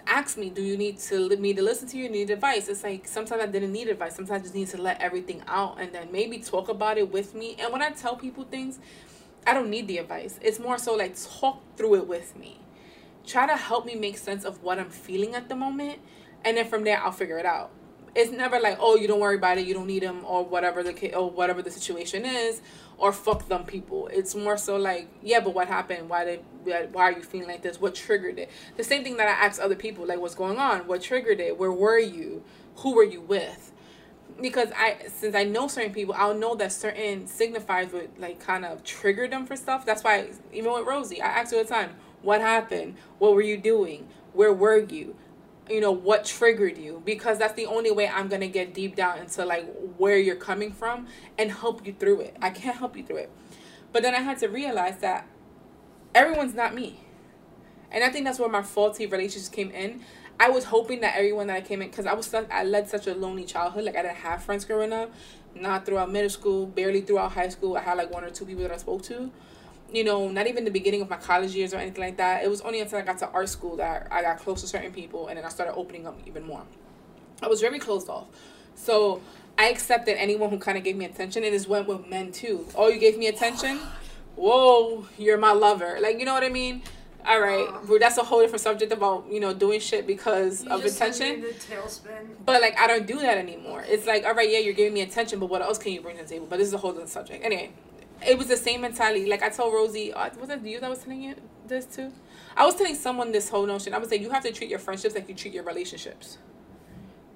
[0.06, 2.10] ask me, do you need to me to listen to you?
[2.10, 2.68] Need advice?
[2.68, 4.16] It's like sometimes I didn't need advice.
[4.16, 7.36] Sometimes I just need to let everything out and then maybe talk about it with
[7.36, 7.56] me.
[7.60, 8.80] And when I tell people things,
[9.46, 10.40] I don't need the advice.
[10.42, 12.60] It's more so like talk through it with me.
[13.26, 16.00] Try to help me make sense of what I'm feeling at the moment,
[16.44, 17.72] and then from there I'll figure it out.
[18.18, 20.82] It's never like, oh, you don't worry about it, you don't need them, or whatever
[20.82, 22.64] the or whatever the situation is,
[22.98, 24.08] or fuck them people.
[24.08, 26.10] It's more so like, yeah, but what happened?
[26.10, 26.40] Why did
[26.94, 27.80] why are you feeling like this?
[27.80, 28.50] What triggered it?
[28.76, 30.88] The same thing that I ask other people, like, what's going on?
[30.88, 31.60] What triggered it?
[31.60, 32.44] Where were you?
[32.78, 33.72] Who were you with?
[34.42, 38.66] Because I, since I know certain people, I'll know that certain signifiers would like kind
[38.66, 39.86] of trigger them for stuff.
[39.86, 41.92] That's why even with Rosie, I ask her all the time,
[42.24, 42.96] what happened?
[43.20, 44.08] What were you doing?
[44.34, 45.16] Where were you?
[45.70, 49.20] You know what triggered you because that's the only way i'm gonna get deep down
[49.20, 49.66] into like
[49.98, 51.08] where you're coming from
[51.38, 52.36] and help you through it.
[52.42, 53.32] I can't help you through it.
[53.92, 55.28] But then i had to realize that
[56.14, 57.00] everyone's not me.
[57.92, 60.02] And i think that's where my faulty relationships came in.
[60.40, 62.90] I was hoping that everyone that i came in because i was such, i led
[62.90, 63.84] such a lonely childhood.
[63.84, 65.12] Like i didn't have friends growing up
[65.56, 67.78] not throughout middle school barely throughout high school.
[67.78, 69.32] I had like one or two people that i spoke to
[69.92, 72.44] you know, not even the beginning of my college years or anything like that.
[72.44, 74.92] It was only until I got to art school that I got close to certain
[74.92, 76.64] people and then I started opening up even more.
[77.42, 78.28] I was very closed off.
[78.76, 79.22] So
[79.58, 82.68] I accepted anyone who kind of gave me attention and this went with men too.
[82.76, 83.80] Oh, you gave me attention?
[84.36, 85.98] Whoa, you're my lover.
[86.00, 86.84] Like, you know what I mean?
[87.26, 90.86] All right, uh, that's a whole different subject about you know doing shit because of
[90.86, 91.44] attention.
[92.46, 93.84] But like I don't do that anymore.
[93.86, 96.16] It's like all right, yeah, you're giving me attention, but what else can you bring
[96.16, 96.48] to the table?
[96.50, 97.44] But this is a whole different subject.
[97.44, 97.72] Anyway,
[98.26, 99.26] it was the same mentality.
[99.26, 101.36] Like I told Rosie, uh, was it you that was telling you
[101.68, 102.12] this too?
[102.56, 103.94] I was telling someone this whole notion.
[103.94, 106.38] I was say you have to treat your friendships like you treat your relationships.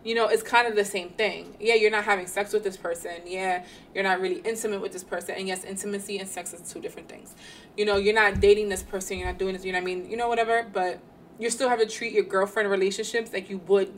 [0.04, 1.56] You know, it's kind of the same thing.
[1.60, 3.18] Yeah, you're not having sex with this person.
[3.26, 3.64] Yeah,
[3.94, 5.36] you're not really intimate with this person.
[5.38, 7.36] And yes, intimacy and sex is two different things.
[7.78, 9.20] You know, you're not dating this person.
[9.20, 9.64] You're not doing this.
[9.64, 10.10] You know what I mean?
[10.10, 10.64] You know, whatever.
[10.74, 11.00] But
[11.38, 13.94] you still have to treat your girlfriend relationships like you would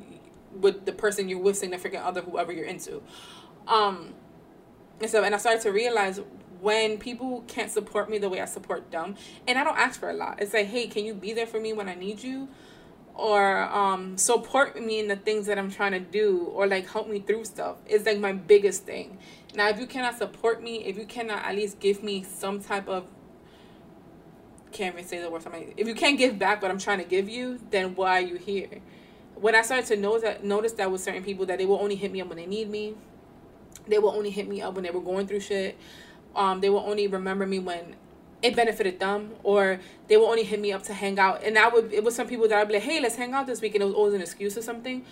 [0.60, 3.02] with the person you're with, significant other, whoever you're into.
[3.68, 4.14] Um,
[5.00, 6.20] and so, and I started to realize
[6.64, 10.10] when people can't support me the way I support them, and I don't ask for
[10.10, 10.42] a lot.
[10.42, 12.48] It's like, hey, can you be there for me when I need you?
[13.16, 17.10] Or um, support me in the things that I'm trying to do, or like help
[17.10, 17.76] me through stuff.
[17.86, 19.18] It's like my biggest thing.
[19.54, 22.88] Now, if you cannot support me, if you cannot at least give me some type
[22.88, 23.08] of
[24.72, 25.44] can't even say the word.
[25.44, 25.74] Something.
[25.76, 28.38] If you can't give back what I'm trying to give you, then why are you
[28.38, 28.80] here?
[29.36, 31.96] When I started to notice that, notice that with certain people that they will only
[31.96, 32.96] hit me up when they need me,
[33.86, 35.78] they will only hit me up when they were going through shit
[36.36, 37.96] um, they will only remember me when
[38.42, 41.74] it benefited them or they will only hit me up to hang out and that
[41.74, 43.74] would it was some people that I'd be like hey let's hang out this week
[43.76, 45.06] and it was always an excuse or something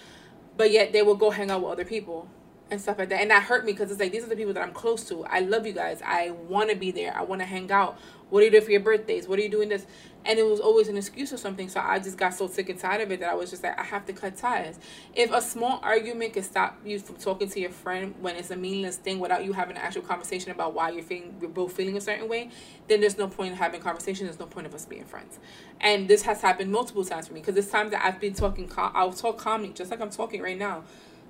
[0.57, 2.28] but yet they will go hang out with other people
[2.72, 3.22] and stuff like that.
[3.22, 5.26] And that hurt me because it's like these are the people that I'm close to.
[5.26, 6.01] I love you guys.
[6.03, 7.15] I want to be there.
[7.15, 7.99] I want to hang out.
[8.30, 9.28] What do you do for your birthdays?
[9.28, 9.86] What are you doing this?
[10.24, 11.67] And it was always an excuse or something.
[11.67, 13.80] So I just got so sick and tired of it that I was just like,
[13.80, 14.80] I have to cut ties.
[15.15, 18.55] If a small argument can stop you from talking to your friend when it's a
[18.55, 21.97] meaningless thing without you having an actual conversation about why you're feeling, we're both feeling
[21.97, 22.49] a certain way,
[22.88, 24.28] then there's no point in having conversation.
[24.28, 25.39] There's no point of us being friends.
[25.80, 28.72] And this has happened multiple times for me because it's times that I've been talking,
[28.78, 30.84] I'll talk calmly, just like I'm talking right now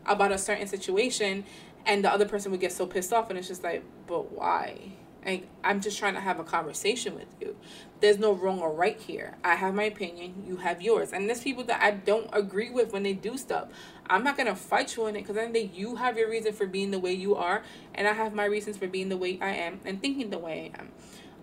[0.06, 1.46] about a certain situation
[1.86, 4.94] and the other person would get so pissed off and it's just like but why
[5.26, 7.56] like i'm just trying to have a conversation with you.
[8.00, 9.38] There's no wrong or right here.
[9.44, 10.44] I have my opinion.
[10.48, 11.14] You have yours.
[11.14, 13.68] And there's people that i don't agree with when they do stuff.
[14.10, 16.66] I'm not gonna fight you on it because i think you have your reason for
[16.66, 17.64] being the way you are
[17.94, 20.72] and i have my reasons for being the way i am and thinking the way
[20.76, 20.90] i am.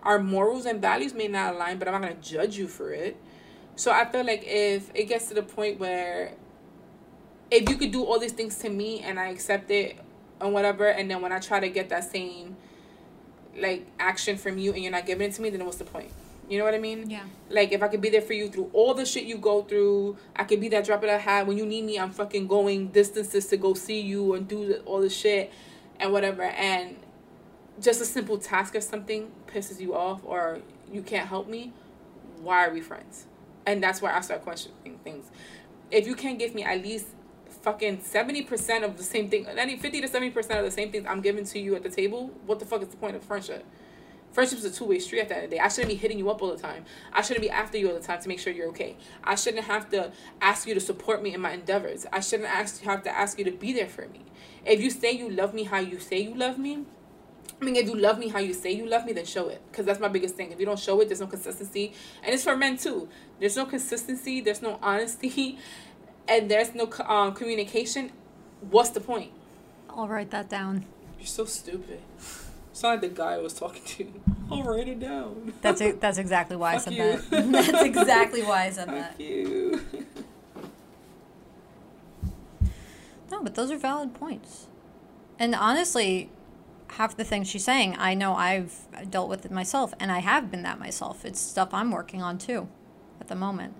[0.03, 3.17] Our morals and values may not align but i'm not gonna judge you for it.
[3.75, 6.33] So i feel like if it gets to the point where
[7.51, 9.97] if you could do all these things to me and I accept it
[10.39, 12.55] and whatever, and then when I try to get that same
[13.59, 16.11] like action from you and you're not giving it to me, then what's the point?
[16.49, 17.09] You know what I mean?
[17.09, 17.23] Yeah.
[17.49, 20.17] Like if I could be there for you through all the shit you go through,
[20.35, 21.99] I could be that drop of a hat when you need me.
[21.99, 25.53] I'm fucking going distances to go see you and do all the shit
[25.99, 26.43] and whatever.
[26.43, 26.97] And
[27.79, 30.59] just a simple task or something pisses you off or
[30.91, 31.71] you can't help me.
[32.41, 33.27] Why are we friends?
[33.67, 35.29] And that's where I start questioning things.
[35.91, 37.07] If you can't give me at least
[37.61, 40.91] fucking seventy percent of the same thing, any fifty to seventy percent of the same
[40.91, 43.23] things I'm giving to you at the table, what the fuck is the point of
[43.23, 43.65] friendship?
[44.31, 45.61] Friendship's a two way street at the end of the day.
[45.61, 46.85] I shouldn't be hitting you up all the time.
[47.11, 48.95] I shouldn't be after you all the time to make sure you're okay.
[49.23, 52.05] I shouldn't have to ask you to support me in my endeavors.
[52.13, 54.25] I shouldn't ask have to ask you to be there for me.
[54.65, 56.85] If you say you love me how you say you love me,
[57.61, 59.61] I mean, if you love me how you say you love me, then show it.
[59.69, 60.51] Because that's my biggest thing.
[60.51, 61.93] If you don't show it, there's no consistency.
[62.23, 63.09] And it's for men too.
[63.39, 65.57] There's no consistency, there's no honesty,
[66.29, 68.11] and there's no um, communication.
[68.61, 69.31] What's the point?
[69.89, 70.85] I'll write that down.
[71.17, 71.99] You're so stupid.
[72.73, 74.21] Sound like the guy I was talking to.
[74.51, 75.53] I'll write it down.
[75.61, 75.99] That's it.
[76.01, 77.17] That's exactly why I said you.
[77.17, 77.51] that.
[77.51, 79.11] that's exactly why I said that.
[79.11, 79.85] Fuck you.
[83.31, 84.67] No, but those are valid points.
[85.37, 86.29] And honestly,
[86.91, 88.75] half the things she's saying, I know I've
[89.09, 91.23] dealt with it myself, and I have been that myself.
[91.25, 92.67] It's stuff I'm working on too,
[93.21, 93.75] at the moment.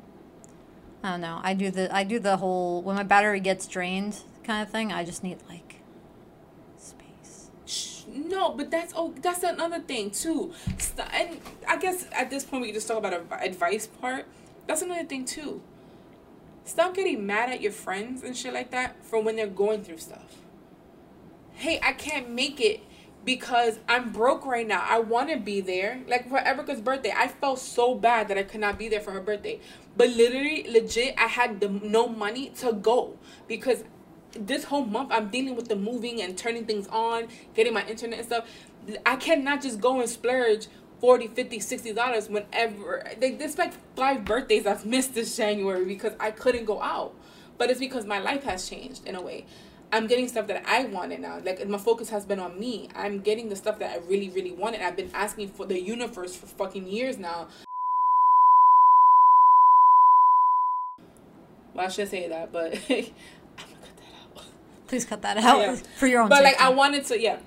[1.04, 1.40] I don't know.
[1.42, 4.92] I do the I do the whole when my battery gets drained kind of thing.
[4.92, 5.82] I just need like
[6.78, 7.50] space.
[7.66, 10.54] Shh, No, but that's oh, that's another thing too.
[11.14, 14.26] And I guess at this point we can just talk about advice part.
[14.68, 15.62] That's another thing too.
[16.66, 19.98] Stop getting mad at your friends and shit like that for when they're going through
[19.98, 20.36] stuff.
[21.54, 22.84] Hey, I can't make it
[23.30, 24.84] because I'm broke right now.
[24.84, 26.02] I want to be there.
[26.08, 29.12] Like for Erica's birthday, I felt so bad that I could not be there for
[29.12, 29.60] her birthday.
[29.96, 33.84] But literally, legit, I had the, no money to go because
[34.32, 38.18] this whole month I'm dealing with the moving and turning things on, getting my internet
[38.18, 38.48] and stuff.
[39.06, 40.66] I cannot just go and splurge
[41.00, 46.14] 40 50 60 dollars whenever like this like five birthdays I've missed this January because
[46.20, 47.14] I couldn't go out.
[47.60, 49.46] But it's because my life has changed in a way.
[49.92, 51.40] I'm getting stuff that I wanted now.
[51.44, 52.90] Like my focus has been on me.
[52.96, 54.82] I'm getting the stuff that I really, really wanted.
[54.82, 57.48] I've been asking for the universe for fucking years now.
[61.74, 63.06] Well, I should say that, but I'm
[63.58, 64.46] gonna cut that out.
[64.88, 65.76] Please cut that out Yeah.
[65.98, 66.60] for your own But like.
[66.62, 67.38] I wanted to, yeah.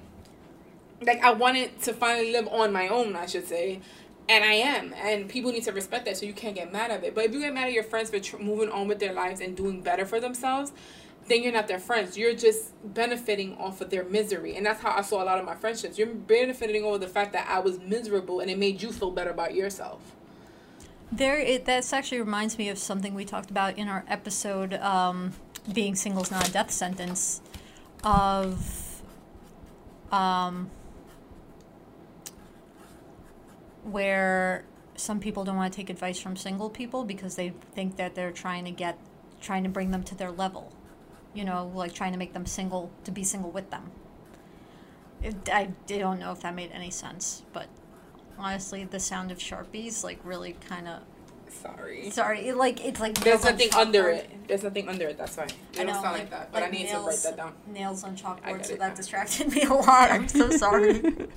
[1.05, 3.81] Like I wanted to finally live on my own, I should say,
[4.29, 4.95] and I am.
[4.95, 7.15] And people need to respect that, so you can't get mad at it.
[7.15, 9.41] But if you get mad at your friends for tr- moving on with their lives
[9.41, 10.73] and doing better for themselves,
[11.29, 12.19] then you're not their friends.
[12.19, 15.45] You're just benefiting off of their misery, and that's how I saw a lot of
[15.45, 15.99] my friendships.
[15.99, 19.31] You're benefiting over the fact that I was miserable, and it made you feel better
[19.31, 20.01] about yourself.
[21.11, 25.33] There, that actually reminds me of something we talked about in our episode, um,
[25.73, 27.43] "Being Single is Not a Death Sentence,"
[28.03, 29.03] of,
[30.11, 30.71] um,
[33.85, 34.65] where
[34.97, 38.33] some people don't want to take advice from single people because they think that they're
[38.33, 38.99] trying to get,
[39.41, 40.73] trying to bring them to their level,
[41.35, 43.91] you know, like trying to make them single to be single with them.
[45.23, 47.67] It, I, I don't know if that made any sense, but
[48.39, 51.03] honestly, the sound of sharpies like really kind of
[51.61, 52.11] Sorry.
[52.11, 52.49] sorry.
[52.49, 54.31] It, like it's like There's nothing under it.
[54.49, 55.19] There's nothing under it.
[55.19, 55.49] That's fine.
[55.75, 57.55] It I don't sound like, that, but I need nails, to write that down.
[57.67, 60.11] Nails on chalkboard, so that distracted me a lot.
[60.11, 61.29] I'm so sorry.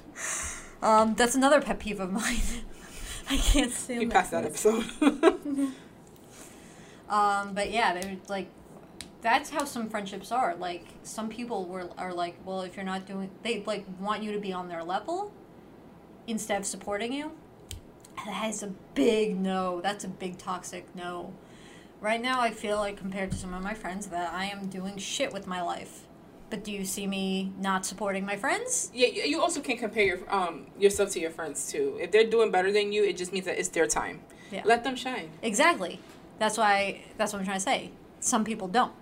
[0.82, 2.40] um, that's another pet peeve of mine.
[3.30, 4.86] I can't stand We passed that episode.
[7.08, 8.48] Um, but yeah, they like
[9.26, 10.56] that's how some friendships are.
[10.56, 14.32] Like some people were are like, well, if you're not doing, they like want you
[14.34, 15.34] to be on their level
[16.28, 17.32] instead of supporting you.
[18.24, 19.82] That is a big no.
[19.82, 21.34] That's a big toxic no.
[22.02, 24.98] Right now, I feel like compared to some of my friends that I am doing
[24.98, 26.04] shit with my life.
[26.52, 28.92] But do you see me not supporting my friends?
[28.94, 31.98] Yeah, you also can't compare your um yourself to your friends too.
[32.00, 34.22] If they're doing better than you, it just means that it's their time.
[34.52, 34.62] Yeah.
[34.66, 35.32] Let them shine.
[35.42, 36.00] Exactly.
[36.38, 37.02] That's why.
[37.18, 37.92] That's what I'm trying to say.
[38.20, 38.94] Some people don't,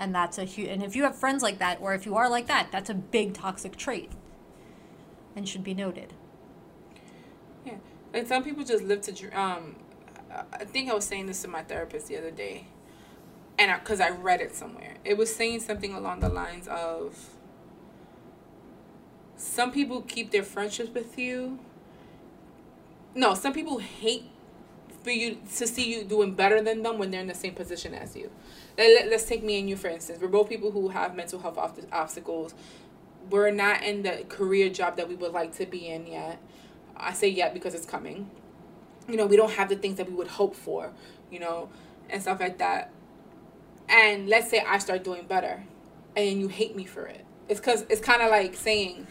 [0.00, 0.68] and that's a huge.
[0.68, 2.94] And if you have friends like that, or if you are like that, that's a
[2.94, 4.10] big toxic trait,
[5.36, 6.14] and should be noted.
[7.64, 7.76] Yeah,
[8.14, 9.76] and some people just live to um.
[10.52, 12.66] I think I was saying this to my therapist the other day,
[13.58, 17.30] and because I, read it somewhere, it was saying something along the lines of.
[19.36, 21.58] Some people keep their friendships with you.
[23.14, 24.24] No, some people hate
[25.02, 27.94] for you to see you doing better than them when they're in the same position
[27.94, 28.30] as you.
[28.80, 30.20] Let, us take me and you for instance.
[30.20, 32.54] We're both people who have mental health obst- obstacles.
[33.28, 36.38] We're not in the career job that we would like to be in yet.
[36.96, 38.30] I say yet because it's coming.
[39.08, 40.92] You know, we don't have the things that we would hope for,
[41.30, 41.68] you know,
[42.08, 42.90] and stuff like that.
[43.88, 45.64] And let's say I start doing better
[46.16, 47.24] and you hate me for it.
[47.48, 49.06] It's cuz it's kind of like saying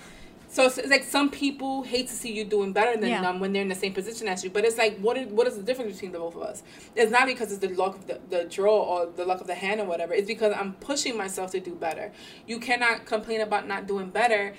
[0.51, 3.21] So it's, it's like some people hate to see you doing better than Yeah.
[3.21, 4.49] them when they're in the same position as you.
[4.49, 6.63] But it's like, what is, what is the difference between the both of us?
[6.95, 9.53] It's not because it's the luck of the, the draw or the luck of the
[9.53, 10.13] hand or whatever.
[10.13, 12.11] It's because I'm pushing myself to do better.
[12.47, 14.55] You cannot complain about not doing better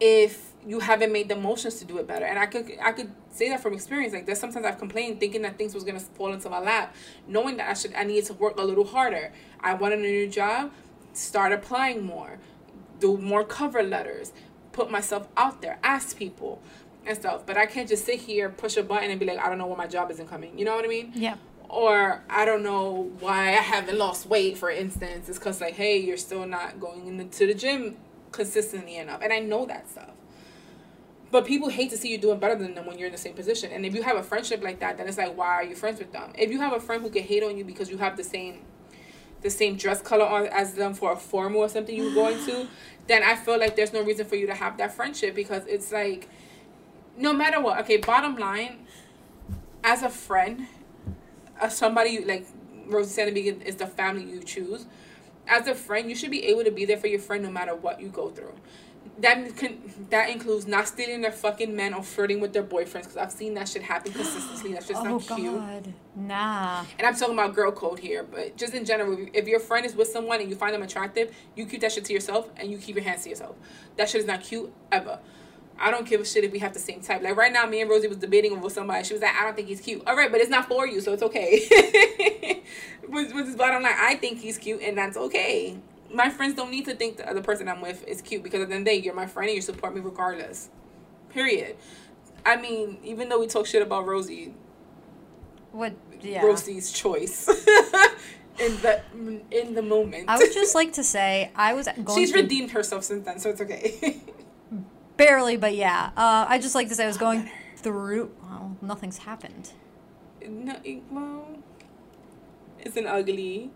[0.00, 2.24] if you haven't made the motions to do it better.
[2.24, 4.14] And I could I could say that from experience.
[4.14, 6.94] Like there's sometimes I've complained thinking that things was gonna fall into my lap,
[7.28, 9.30] knowing that I should I needed to work a little harder.
[9.60, 10.72] I wanted a new job,
[11.12, 12.38] start applying more,
[12.98, 14.32] do more cover letters,
[14.74, 16.60] put myself out there, ask people
[17.06, 17.46] and stuff.
[17.46, 19.66] But I can't just sit here, push a button and be like, I don't know
[19.66, 20.58] why my job isn't coming.
[20.58, 21.12] You know what I mean?
[21.14, 21.36] Yeah.
[21.68, 25.28] or I don't know why I haven't lost weight, for instance.
[25.28, 27.96] It's because, like, hey, you're still not going into the gym
[28.32, 29.20] consistently enough.
[29.22, 30.10] And I know that stuff.
[31.30, 33.34] But people hate to see you doing better than them when you're in the same
[33.34, 33.72] position.
[33.72, 35.98] And if you have a friendship like that, then it's like, why are you friends
[35.98, 36.30] with them?
[36.38, 38.60] If you have a friend who can hate on you because you have the same
[39.42, 42.66] the same dress color on as them for a formal or something you're going to,
[43.06, 45.92] then I feel like there's no reason for you to have that friendship because it's
[45.92, 46.28] like
[47.16, 48.86] no matter what, okay, bottom line,
[49.82, 50.66] as a friend,
[51.60, 52.46] as somebody like
[52.86, 54.86] Rosie said in is the family you choose.
[55.46, 57.74] As a friend, you should be able to be there for your friend no matter
[57.74, 58.54] what you go through.
[59.18, 59.78] That can
[60.10, 63.54] that includes not stealing their fucking men or flirting with their boyfriends because I've seen
[63.54, 64.72] that shit happen consistently.
[64.72, 65.54] That's just oh not cute.
[65.54, 66.84] God, nah.
[66.98, 69.94] And I'm talking about girl code here, but just in general, if your friend is
[69.94, 72.78] with someone and you find them attractive, you keep that shit to yourself and you
[72.78, 73.54] keep your hands to yourself.
[73.96, 75.20] That shit is not cute ever.
[75.78, 77.22] I don't give a shit if we have the same type.
[77.22, 79.04] Like right now, me and Rosie was debating over somebody.
[79.04, 80.02] She was like, I don't think he's cute.
[80.06, 82.62] All right, but it's not for you, so it's okay.
[83.08, 83.92] Which which is bottom line.
[83.96, 85.76] I think he's cute, and that's okay.
[86.14, 88.68] My friends don't need to think the other person I'm with is cute because at
[88.68, 90.70] the end of the day, you're my friend and you support me regardless.
[91.30, 91.76] Period.
[92.46, 94.54] I mean, even though we talk shit about Rosie,
[95.72, 95.94] What?
[96.22, 96.42] Yeah.
[96.44, 97.48] Rosie's choice
[98.58, 99.02] in the
[99.50, 100.26] in the moment.
[100.28, 103.38] I would just like to say I was going She's through redeemed herself since then,
[103.40, 104.22] so it's okay.
[105.16, 106.10] barely, but yeah.
[106.16, 108.30] Uh, I just like to say I was going through.
[108.42, 109.72] Well, nothing's happened.
[110.46, 110.76] no,
[111.10, 111.58] well,
[112.84, 113.70] isn't ugly.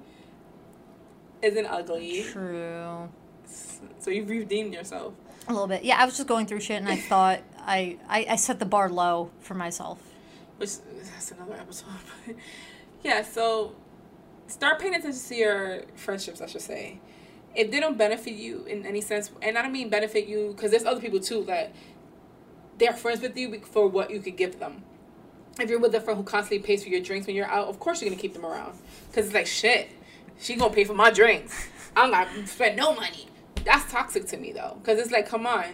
[1.43, 2.25] Isn't ugly.
[2.25, 3.09] True.
[3.99, 5.15] So you've redeemed yourself.
[5.47, 5.85] A little bit.
[5.85, 8.67] Yeah, I was just going through shit, and I thought I, I, I set the
[8.67, 9.99] bar low for myself.
[10.59, 10.73] Which
[11.13, 11.87] that's another episode.
[12.27, 12.37] But
[13.11, 13.77] yeah, so
[14.49, 17.01] start paying attention to your friendships, I should say.
[17.55, 20.73] If they don't benefit you in any sense, and I don't mean benefit you because
[20.73, 21.73] there's other people too that
[22.79, 24.83] they're friends with you for what you could give them.
[25.61, 27.79] If you're with a friend who constantly pays for your drinks when you're out, of
[27.81, 28.79] course you're gonna keep them around
[29.09, 29.91] because it's like shit.
[30.39, 31.69] She gonna pay for my drinks.
[31.97, 33.29] I'm not gonna spend no money.
[33.65, 35.65] That's toxic to me though, because it's like, come on,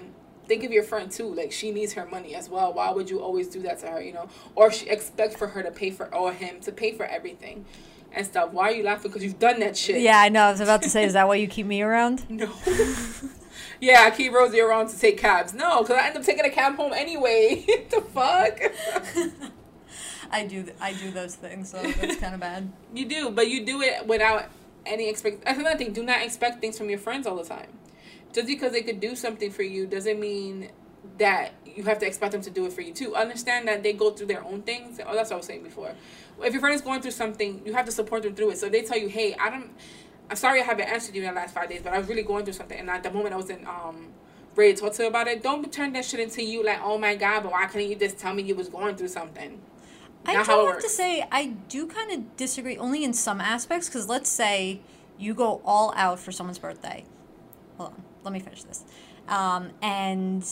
[0.46, 1.32] think of your friend too.
[1.34, 2.72] Like she needs her money as well.
[2.72, 4.02] Why would you always do that to her?
[4.02, 7.04] You know, or she expect for her to pay for or him to pay for
[7.04, 7.64] everything
[8.12, 8.52] and stuff.
[8.52, 9.10] Why are you laughing?
[9.10, 10.00] Because you've done that shit.
[10.00, 10.44] Yeah, I know.
[10.44, 12.24] I was about to say, is that why you keep me around?
[12.30, 12.52] No.
[13.80, 15.52] yeah, I keep Rosie around to take cabs.
[15.52, 17.64] No, because I end up taking a cab home anyway.
[17.90, 18.60] the fuck.
[20.30, 20.66] I do.
[20.80, 22.70] I do those things, so that's kind of bad.
[22.94, 24.46] You do, but you do it without
[24.86, 25.44] any expect.
[25.44, 25.92] That's another thing.
[25.92, 27.78] Do not expect things from your friends all the time.
[28.32, 30.70] Just because they could do something for you doesn't mean
[31.18, 33.14] that you have to expect them to do it for you too.
[33.14, 35.00] Understand that they go through their own things.
[35.04, 35.92] Oh, that's what I was saying before.
[36.42, 38.58] If your friend is going through something, you have to support them through it.
[38.58, 39.70] So they tell you, "Hey, I don't.
[40.30, 42.22] I'm sorry I haven't answered you in the last five days, but I was really
[42.22, 44.08] going through something, and at the moment I wasn't um
[44.56, 46.98] ready to talk to you about it." Don't turn that shit into you like, "Oh
[46.98, 49.60] my god, but why couldn't you just tell me you was going through something?"
[50.26, 53.88] I do have to say, I do kind of disagree, only in some aspects.
[53.88, 54.80] Because let's say
[55.18, 57.04] you go all out for someone's birthday.
[57.78, 58.84] Hold on, let me finish this.
[59.28, 60.46] Um, and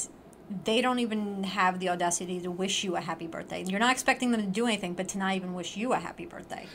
[0.65, 3.65] they don't even have the audacity to wish you a happy birthday.
[3.67, 6.27] You're not expecting them to do anything, but to not even wish you a happy
[6.27, 6.67] birthday.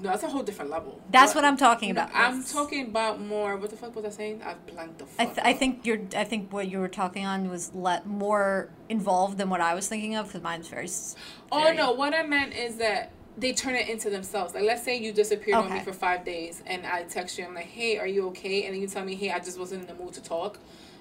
[0.00, 1.00] No, that's a whole different level.
[1.10, 2.14] That's But- what I'm talking No, about.
[2.14, 3.56] I'm talking about more.
[3.56, 4.42] What the fuck was I saying?
[4.44, 5.20] I've blanked the fuck.
[5.20, 6.00] I, th- I think you're.
[6.16, 9.88] I think what you were talking on was let more involved than what I was
[9.88, 10.84] thinking of because mine's very.
[10.84, 11.16] s-
[11.50, 14.54] Oh no, what I meant is that they turn it into themselves.
[14.54, 17.44] Like, let's say you disappeared on me for five days, and I text you.
[17.44, 19.82] I'm like, "Hey, are you okay?" And then you tell me, "Hey, I just wasn't
[19.88, 20.58] in the mood to talk."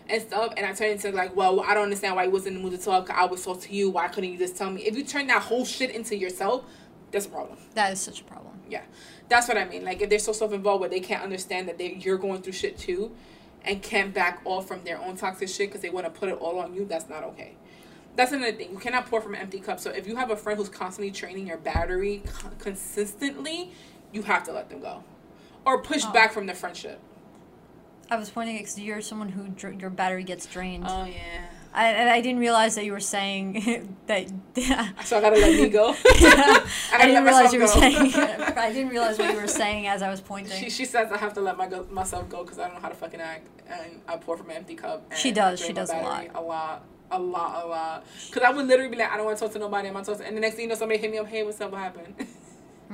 [0.10, 2.62] And stuff, and I turn into like, well, I don't understand why you wasn't in
[2.62, 3.10] the mood to talk.
[3.10, 3.90] I was talk to you.
[3.90, 4.82] Why couldn't you just tell me?
[4.82, 6.66] If you turn that whole shit into yourself,
[7.12, 7.58] that's a problem.
[7.76, 8.53] That is such a problem.
[8.74, 8.82] Yeah,
[9.30, 9.86] that's what I mean.
[9.86, 12.78] Like if they're so self-involved where they can't understand that they you're going through shit
[12.78, 13.12] too,
[13.64, 16.38] and can't back off from their own toxic shit because they want to put it
[16.40, 16.86] all on you.
[16.86, 17.54] That's not okay.
[18.16, 18.72] That's another thing.
[18.72, 19.80] You cannot pour from an empty cup.
[19.80, 23.72] So if you have a friend who's constantly training your battery co- consistently,
[24.12, 25.04] you have to let them go,
[25.66, 26.12] or push Oh.
[26.12, 27.00] back from the friendship.
[28.12, 30.86] I was pointing because you're someone who dr- your battery gets drained.
[30.88, 31.46] Oh yeah.
[31.74, 34.30] I, and I didn't realize that you were saying that.
[35.06, 35.90] So I gotta let me go.
[36.06, 37.80] I, gotta didn't realize you were go.
[37.80, 38.14] saying.
[38.14, 40.58] I didn't realize what you were saying as I was pointing.
[40.58, 42.82] She, she says I have to let my go, myself go because I don't know
[42.82, 45.06] how to fucking act, and I pour from an empty cup.
[45.10, 48.06] And She does, she does a battery a lot, A lot, a lot.
[48.28, 49.88] Because I would literally be like, I don't want to talk to nobody.
[49.88, 50.26] I'm not talking.
[50.26, 51.72] And the next thing you know, somebody hit me up, hey, what's up?
[51.72, 52.14] What happened?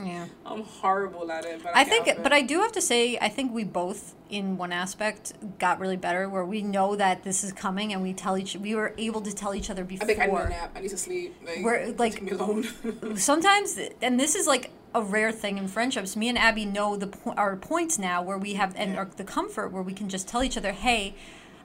[0.05, 0.25] Yeah.
[0.45, 1.61] I'm horrible at it.
[1.63, 4.57] But I, I think, but I do have to say, I think we both, in
[4.57, 6.29] one aspect, got really better.
[6.29, 9.33] Where we know that this is coming, and we tell each, we were able to
[9.33, 10.03] tell each other before.
[10.05, 10.71] I think I need a nap.
[10.75, 11.35] I need to sleep.
[11.45, 12.65] Like, We're, like- me alone.
[13.15, 17.07] sometimes and this is like a rare thing in friendships me and abby know the
[17.07, 18.99] po- our points now where we have and Yeah.
[18.99, 21.13] our, the comfort where we can just tell each other hey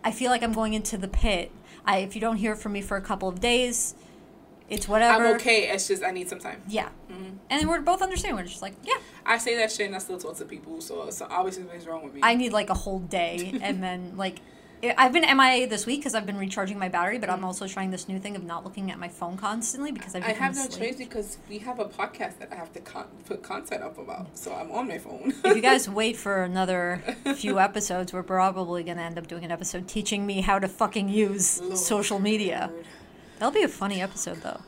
[0.02, 1.50] i feel like i'm going into the pit
[1.86, 3.94] I, if you don't hear from me for a couple of days
[4.70, 5.68] it's whatever I'm okay.
[5.70, 6.62] It's just I need some time.
[6.68, 7.38] yeah Mhm.
[7.50, 8.94] and then we're both understanding we're just like yeah
[9.26, 10.80] I say that shit and I still talk to people.
[10.80, 12.20] So, so obviously something's wrong with me.
[12.22, 14.38] i need like a whole day and then like
[14.98, 17.90] I've been MIA this week because I've been recharging my battery, but I'm also trying
[17.90, 20.66] this new thing of not looking at my phone constantly because I've I have no
[20.66, 24.36] choice because we have a podcast that I have to con- put content up about.
[24.36, 25.32] So I'm on my phone.
[25.42, 27.02] if you guys wait for another
[27.36, 30.68] few episodes, we're probably going to end up doing an episode teaching me how to
[30.68, 31.78] fucking use Lord.
[31.78, 32.70] social media.
[33.44, 34.62] That'll be a funny episode, though.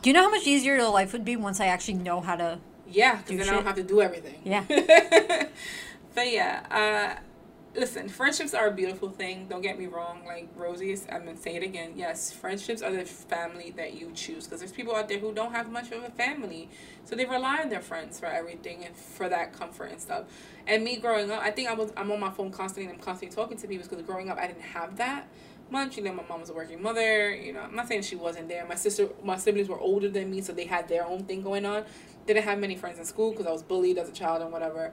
[0.00, 2.36] Do you know how much easier your life would be once I actually know how
[2.36, 2.58] to?
[2.88, 4.40] Yeah, because then I don't have to do everything.
[4.44, 4.64] Yeah.
[6.14, 9.46] but yeah, uh, listen, friendships are a beautiful thing.
[9.46, 10.22] Don't get me wrong.
[10.24, 11.92] Like Rosie's, I'm gonna say it again.
[11.96, 14.46] Yes, friendships are the family that you choose.
[14.46, 16.70] Because there's people out there who don't have much of a family,
[17.04, 20.24] so they rely on their friends for everything and for that comfort and stuff.
[20.66, 22.90] And me growing up, I think I was I'm on my phone constantly.
[22.90, 25.28] and I'm constantly talking to people because growing up I didn't have that
[25.70, 25.96] much.
[25.96, 27.34] You know, my mom was a working mother.
[27.34, 28.66] You know, I'm not saying she wasn't there.
[28.66, 31.64] My sister, my siblings were older than me, so they had their own thing going
[31.64, 31.84] on.
[32.26, 34.92] Didn't have many friends in school because I was bullied as a child and whatever.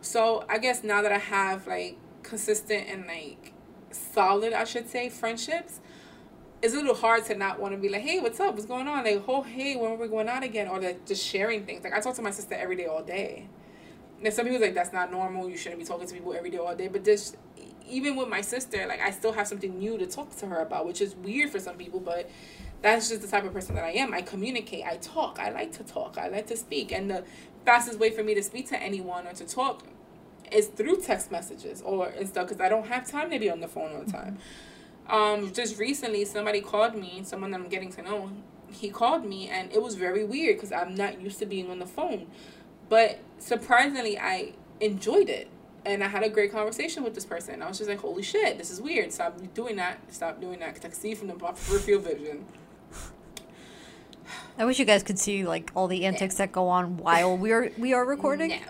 [0.00, 3.52] So I guess now that I have like consistent and like
[3.90, 5.80] solid, I should say, friendships,
[6.62, 8.54] it's a little hard to not want to be like, hey, what's up?
[8.54, 9.04] What's going on?
[9.04, 10.68] Like, oh, hey, when are we going out again?
[10.68, 11.84] Or like just sharing things.
[11.84, 13.48] Like I talk to my sister every day, all day.
[14.22, 15.48] And some people like that's not normal.
[15.48, 16.88] You shouldn't be talking to people every day, all day.
[16.88, 17.36] But this,
[17.90, 20.86] even with my sister, like I still have something new to talk to her about,
[20.86, 22.30] which is weird for some people, but
[22.82, 24.14] that's just the type of person that I am.
[24.14, 24.84] I communicate.
[24.84, 25.38] I talk.
[25.38, 26.16] I like to talk.
[26.18, 26.92] I like to speak.
[26.92, 27.24] And the
[27.64, 29.84] fastest way for me to speak to anyone or to talk
[30.50, 33.60] is through text messages or and stuff because I don't have time to be on
[33.60, 34.38] the phone all the time.
[35.08, 37.22] Um, just recently, somebody called me.
[37.24, 38.30] Someone that I'm getting to know.
[38.72, 41.80] He called me, and it was very weird because I'm not used to being on
[41.80, 42.28] the phone.
[42.88, 45.48] But surprisingly, I enjoyed it.
[45.84, 47.62] And I had a great conversation with this person.
[47.62, 49.12] I was just like, holy shit, this is weird.
[49.12, 49.98] Stop doing that.
[50.12, 50.74] Stop doing that.
[50.74, 52.44] Because I can see from the peripheral vision.
[54.58, 57.72] I wish you guys could see like all the antics that go on while we're
[57.78, 58.60] we are recording.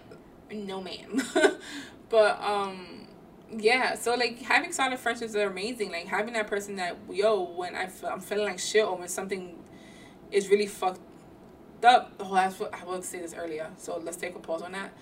[0.51, 1.23] No, no ma'am.
[2.09, 3.09] but um,
[3.57, 3.95] yeah.
[3.95, 5.91] So like having solid friendships are amazing.
[5.91, 9.09] Like having that person that yo when I feel, I'm feeling like shit or when
[9.09, 9.57] something
[10.31, 11.01] is really fucked
[11.85, 12.13] up.
[12.21, 13.71] Oh, that's what I will say this earlier.
[13.77, 14.93] So let's take a pause on that.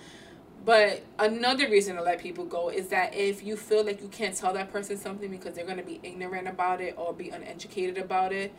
[0.65, 4.37] But another reason to let people go is that if you feel like you can't
[4.37, 8.33] tell that person something because they're gonna be ignorant about it or be uneducated about
[8.33, 8.53] it,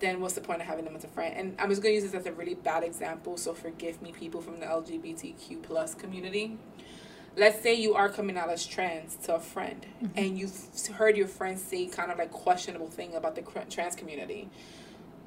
[0.00, 1.34] then what's the point of having them as a friend?
[1.36, 4.40] And I'm just gonna use this as a really bad example, so forgive me, people
[4.40, 6.58] from the LGBTQ plus community.
[7.36, 10.18] Let's say you are coming out as trans to a friend, mm-hmm.
[10.18, 10.56] and you've
[10.94, 14.48] heard your friends say kind of like questionable thing about the trans community.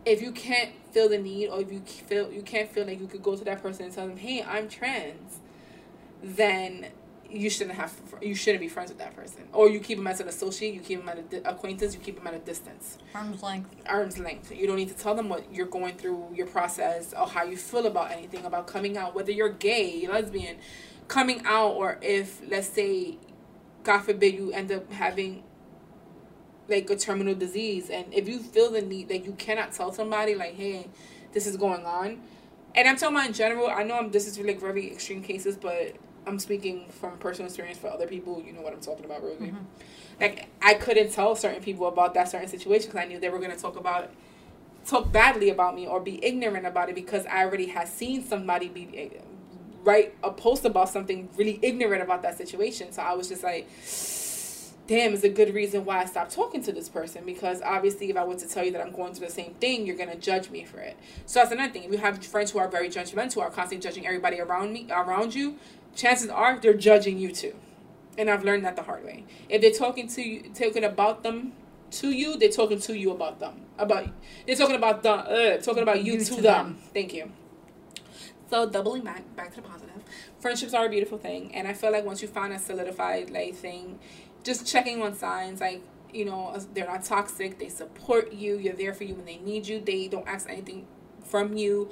[0.06, 3.08] If you can't feel the need, or if you feel you can't feel like you
[3.08, 5.42] could go to that person and tell them, "Hey, I'm trans,"
[6.24, 6.88] then
[7.30, 10.20] you shouldn't have you shouldn't be friends with that person, or you keep them as
[10.20, 12.98] an associate, you keep them at a di- acquaintance, you keep them at a distance
[13.14, 13.76] Arm's length.
[13.86, 14.52] arm's length.
[14.52, 17.58] You don't need to tell them what you're going through, your process, or how you
[17.58, 20.58] feel about anything, about coming out, whether you're gay, lesbian,
[21.08, 23.18] coming out, or if, let's say,
[23.84, 25.44] God forbid, you end up having
[26.70, 27.90] like a terminal disease.
[27.90, 30.88] And if you feel the need, like you cannot tell somebody, like, hey,
[31.34, 32.22] this is going on.
[32.76, 35.56] And I'm talking about in general, I know I'm, this is like very extreme cases,
[35.58, 35.96] but
[36.28, 38.42] I'm speaking from personal experience for other people.
[38.46, 39.54] You know what I'm talking about, Rosie.
[40.20, 43.40] Like, I couldn't tell certain people about that certain situation because I knew they were
[43.40, 44.12] going to talk about
[44.86, 48.70] talk badly about me or be ignorant about it because I already had seen somebody
[48.70, 49.10] be eh,
[49.84, 52.92] write a post about something really ignorant about that situation.
[52.92, 53.68] So I was just like,
[54.88, 58.18] damn, is a good reason why I stopped talking to this person because obviously if
[58.18, 60.50] I were to tell you that I'm going through the same thing, you're gonna judge
[60.50, 60.98] me for it.
[61.26, 61.84] So that's another thing.
[61.84, 64.88] If you have friends who are very judgmental, who are constantly judging everybody around me
[64.90, 65.58] around you,
[65.98, 67.56] chances are they're judging you too.
[68.18, 69.26] And I've learned that the hard way.
[69.50, 71.54] If they're talking to you talking about them
[71.92, 73.62] to you, they're talking to you about them.
[73.78, 74.08] About
[74.46, 76.44] they're talking about them uh, talking about you, You to, them.
[76.44, 76.78] them.
[76.94, 77.32] Thank you.
[78.50, 80.02] So doubling back back to the positive.
[80.40, 83.56] Friendships are a beautiful thing, and I feel like once you find a solidified like
[83.56, 84.00] thing,
[84.44, 85.82] just checking on signs like
[86.14, 87.60] you know they're not toxic.
[87.60, 88.58] They support you.
[88.58, 89.80] You're there for you when they need you.
[89.80, 90.88] They don't ask anything
[91.24, 91.90] from you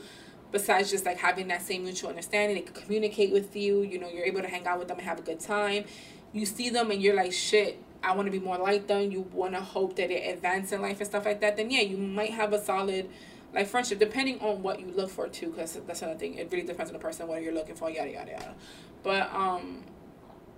[0.55, 2.55] besides just like having that same mutual understanding.
[2.55, 3.81] They can communicate with you.
[3.81, 5.83] You know you're able to hang out with them and have a good time.
[6.31, 7.77] You see them and you're like shit.
[8.01, 9.11] I want to be more like them.
[9.11, 11.57] You want to hope that they advance in life and stuff like that.
[11.57, 13.09] Then yeah, you might have a solid
[13.53, 15.47] like friendship, depending on what you look for too.
[15.47, 16.35] Because that's another thing.
[16.35, 17.89] It really depends on the person what you're looking for.
[17.89, 18.55] Yada yada yada.
[19.03, 19.83] But um,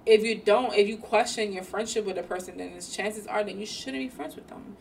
[0.06, 3.56] if you don't, if you question your friendship with a person, then chances are that
[3.56, 4.78] you shouldn't be friends with them.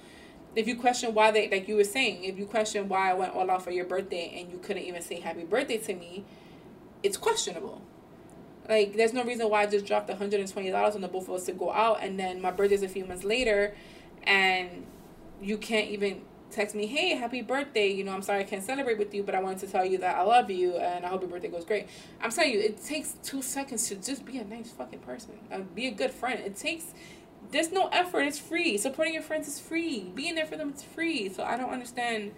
[0.57, 3.35] If you question why they, like you were saying, if you question why I went
[3.35, 6.25] all out for your birthday and you couldn't even say happy birthday to me,
[7.03, 7.83] it's questionable.
[8.69, 11.53] Like, there's no reason why I just dropped $120 on the both of us to
[11.53, 13.77] go out, and then my birthday's a few months later,
[14.25, 14.85] and
[15.41, 17.89] you can't even text me, hey, happy birthday.
[17.89, 19.99] You know, I'm sorry I can't celebrate with you, but I wanted to tell you
[19.99, 21.89] that I love you and I hope your birthday goes great.
[22.21, 25.59] I'm telling you, it takes two seconds to just be a nice fucking person, uh,
[25.75, 26.41] be a good friend.
[26.41, 26.95] It takes,
[27.51, 28.23] there's no effort.
[28.23, 28.79] It's free.
[28.79, 30.11] Supporting your friends is free.
[30.15, 31.29] Being there for them is free.
[31.29, 32.33] So I don't understand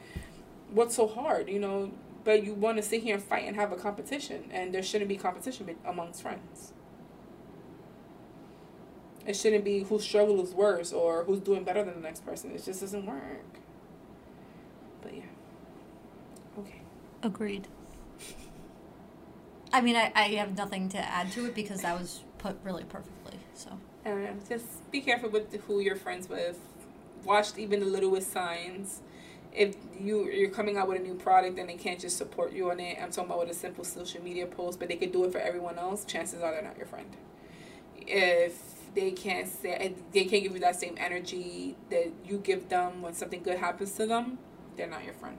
[0.70, 1.92] what's so hard, you know,
[2.24, 5.08] but you want to sit here and fight and have a competition, and there shouldn't
[5.08, 6.72] be competition amongst friends.
[9.26, 12.50] It shouldn't be whose struggle is worse or who's doing better than the next person.
[12.50, 13.60] It just doesn't work.
[15.02, 15.22] But yeah.
[16.58, 16.80] Okay.
[17.22, 17.68] Agreed.
[19.70, 22.84] I mean, I, I have nothing to add to it because that was put really
[22.84, 23.38] perfectly.
[23.54, 23.78] So.
[24.06, 26.58] Um, just be careful with who you're friends with.
[27.24, 29.00] Watch even the littlest signs.
[29.52, 32.70] If you you're coming out with a new product and they can't just support you
[32.70, 35.24] on it, I'm talking about with a simple social media post, but they could do
[35.24, 36.04] it for everyone else.
[36.04, 37.16] Chances are they're not your friend.
[37.96, 43.02] If they can't say they can't give you that same energy that you give them
[43.02, 44.38] when something good happens to them,
[44.76, 45.38] they're not your friend.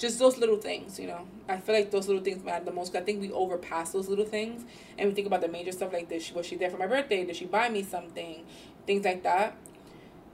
[0.00, 1.26] Just those little things, you know.
[1.46, 2.96] I feel like those little things matter the most.
[2.96, 4.64] I think we overpass those little things
[4.96, 6.32] and we think about the major stuff like this.
[6.32, 7.22] Was she there for my birthday?
[7.26, 8.46] Did she buy me something?
[8.86, 9.58] Things like that.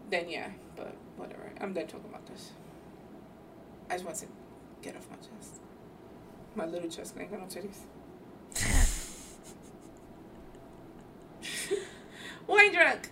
[0.08, 1.50] Then yeah, but whatever.
[1.60, 2.52] I'm done talking about this.
[3.90, 4.26] I just want to
[4.82, 5.60] get off my chest.
[6.54, 7.80] My little chest, I ain't got no titties.
[12.46, 13.10] wine drunk.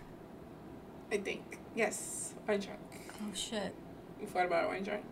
[1.11, 2.79] I think yes, wine drunk.
[3.23, 3.75] Oh shit.
[4.21, 5.03] You forgot about wine drunk.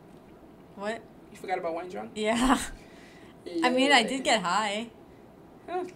[0.77, 1.03] What?
[1.33, 2.13] You forgot about wine drunk.
[2.15, 2.59] Yeah.
[3.65, 4.89] I mean, I did get high.
[5.69, 5.87] Oh,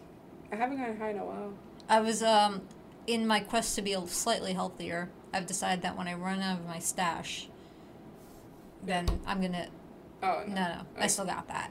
[0.50, 1.52] I haven't gotten high in a while.
[1.88, 2.62] I was um
[3.06, 5.10] in my quest to be a slightly healthier.
[5.32, 7.48] I've decided that when I run out of my stash,
[8.82, 9.68] then I'm gonna.
[10.22, 11.70] Oh No, no, I still got that.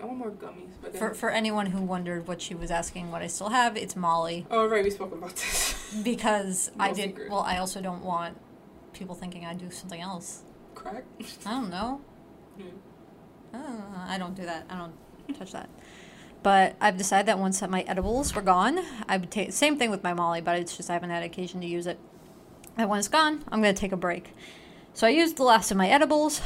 [0.00, 3.10] I want more gummies, but then For for anyone who wondered what she was asking,
[3.10, 5.92] what I still have, it's Molly oh right, we spoke about this.
[6.04, 7.10] because I did.
[7.10, 7.30] secret.
[7.30, 8.36] Well, I also don't want
[8.92, 10.44] people thinking I do something else.
[10.74, 11.04] Crack.
[11.44, 12.00] I don't know.
[12.60, 13.56] Hmm.
[13.56, 14.66] Uh, I don't do that.
[14.68, 15.68] I don't touch that.
[16.42, 19.90] But I've decided that once that my edibles were gone, I would take same thing
[19.90, 21.98] with my Molly, but it's just I haven't had occasion to use it.
[22.76, 24.34] And when it's gone, I'm gonna take a break.
[24.94, 26.40] So I used the last of my edibles,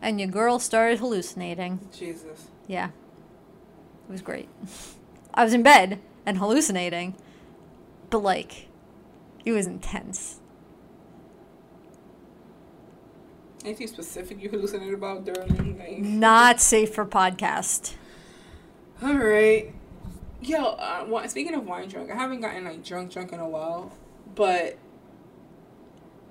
[0.00, 1.80] and your girl started hallucinating.
[1.96, 2.48] Jesus.
[2.66, 2.88] Yeah,
[4.08, 4.48] it was great.
[5.34, 7.14] I was in bed and hallucinating,
[8.10, 8.68] but like,
[9.44, 10.40] it was intense.
[13.64, 15.98] Anything specific you hallucinated about during like?
[15.98, 17.94] Not safe for podcast.
[19.02, 19.72] All right.
[20.40, 23.48] Yo, uh, wa- speaking of wine drunk, I haven't gotten like drunk drunk in a
[23.48, 23.92] while,
[24.34, 24.76] but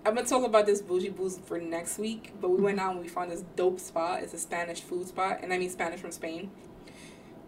[0.06, 2.34] I'm gonna talk about this bougie booze for next week.
[2.41, 4.23] But we went out and we found this dope spot.
[4.23, 6.51] It's a Spanish food spot, and I mean Spanish from Spain.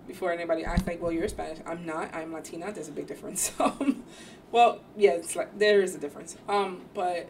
[0.08, 1.60] Before anybody acts like, well, you're Spanish.
[1.66, 2.14] I'm not.
[2.14, 2.72] I'm Latina.
[2.74, 3.52] There's a big difference.
[3.60, 4.04] Um,
[4.52, 6.38] well, yeah, it's like there is a difference.
[6.48, 7.28] Um, but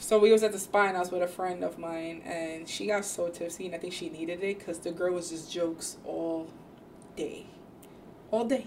[0.00, 2.68] so we was at the spa and I was with a friend of mine, and
[2.68, 5.52] she got so tipsy, and I think she needed it because the girl was just
[5.52, 6.48] jokes all
[7.16, 7.46] day,
[8.30, 8.66] all day,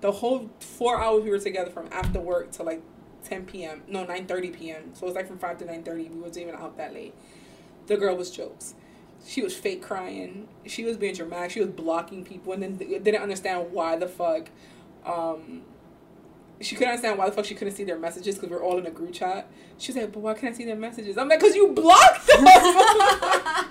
[0.00, 2.82] the whole four hours we were together from after work to like
[3.24, 3.82] 10 p.m.
[3.86, 4.94] No, 9:30 p.m.
[4.94, 6.10] So it was like from five to 9:30.
[6.10, 7.14] We wasn't even out that late.
[7.86, 8.74] The girl was jokes.
[9.26, 10.48] She was fake crying.
[10.66, 11.50] She was being dramatic.
[11.50, 14.48] She was blocking people, and then th- didn't understand why the fuck.
[15.04, 15.62] Um,
[16.60, 18.86] she couldn't understand why the fuck she couldn't see their messages because we're all in
[18.86, 19.50] a group chat.
[19.78, 22.26] She was like, "But why can't I see their messages?" I'm like, "Cause you blocked
[22.26, 22.46] them."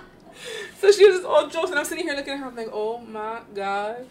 [0.80, 2.48] so she was just all jokes, and I'm sitting here looking at her.
[2.48, 4.06] I'm like, "Oh my god."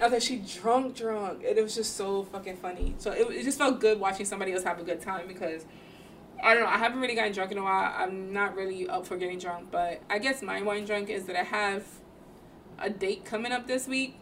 [0.00, 2.94] I was like, she drunk, drunk, and it was just so fucking funny.
[2.98, 5.64] So it, it just felt good watching somebody else have a good time because
[6.42, 6.68] I don't know.
[6.68, 7.94] I haven't really gotten drunk in a while.
[7.96, 11.36] I'm not really up for getting drunk, but I guess my wine drunk is that
[11.36, 11.84] I have
[12.80, 14.16] a date coming up this week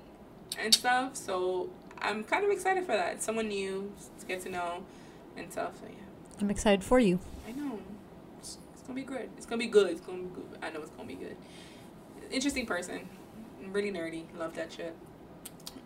[0.58, 1.16] and stuff.
[1.16, 1.70] So
[2.02, 3.22] I'm kind of excited for that.
[3.22, 4.84] Someone new to get to know
[5.36, 5.76] and stuff.
[5.80, 5.94] So yeah,
[6.40, 7.18] I'm excited for you.
[7.46, 7.78] I know.
[8.38, 9.28] It's, it's gonna be good.
[9.36, 9.90] It's gonna be good.
[9.90, 10.58] It's gonna be good.
[10.62, 11.36] I know it's gonna be good.
[12.30, 13.08] Interesting person.
[13.72, 14.24] Really nerdy.
[14.38, 14.94] Love that shit.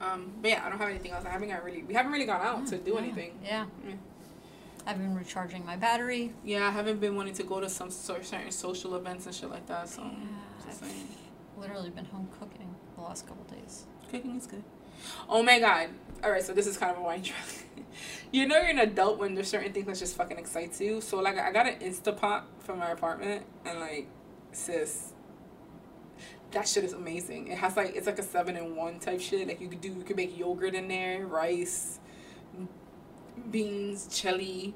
[0.00, 1.24] Um, but yeah, I don't have anything else.
[1.24, 1.82] I haven't got really.
[1.82, 3.38] We haven't really gone out to do Yeah, anything.
[3.44, 3.66] Yeah.
[3.86, 3.94] Yeah.
[4.86, 6.32] I've been recharging my battery.
[6.44, 9.50] Yeah, I haven't been wanting to go to some sort certain social events and shit
[9.50, 9.88] like that.
[9.88, 10.10] So Yeah,
[10.68, 10.82] I've
[11.58, 13.84] literally been home cooking the last couple days.
[14.10, 14.62] cooking is good.
[15.28, 15.88] Oh my god.
[16.24, 17.44] Alright, so this is kind of a wine track.
[18.32, 21.01] you know you're an adult when there's certain things that just fucking excites you.
[21.01, 24.09] So like I got an Instapot from my apartment and like
[24.52, 25.12] sis
[26.55, 27.48] that shit is amazing.
[27.48, 29.46] It has like it's like a seven in one type shit.
[29.46, 32.01] Like you could do you could make yogurt in there, rice,
[33.51, 34.74] beans, chili,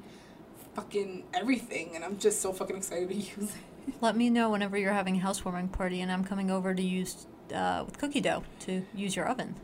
[0.75, 3.95] fucking everything, and I'm just so fucking excited to use it.
[4.03, 7.27] Let me know whenever you're having a housewarming party and I'm coming over to use
[7.55, 9.55] uh, with cookie dough to use your oven.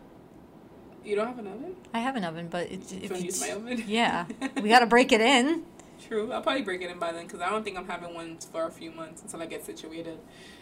[1.05, 1.76] You don't have an oven?
[1.93, 3.85] I have an oven, but it's You if want to it's, use my oven?
[3.89, 4.26] yeah,
[4.60, 5.64] we gotta break it in.
[6.06, 6.32] True.
[6.32, 8.66] I'll probably break it in by then because I don't think I'm having one for
[8.66, 10.18] a few months until I get situated.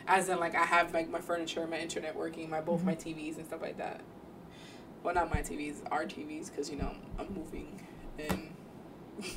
[0.07, 3.21] As in, like, I have like my furniture, my internet working, my both my mm-hmm.
[3.21, 4.01] TVs and stuff like that.
[5.03, 7.81] Well, not my TVs, our TVs, because you know I'm moving
[8.19, 8.55] and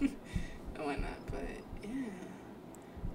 [0.76, 1.26] and whatnot.
[1.32, 1.48] But
[1.84, 1.90] yeah,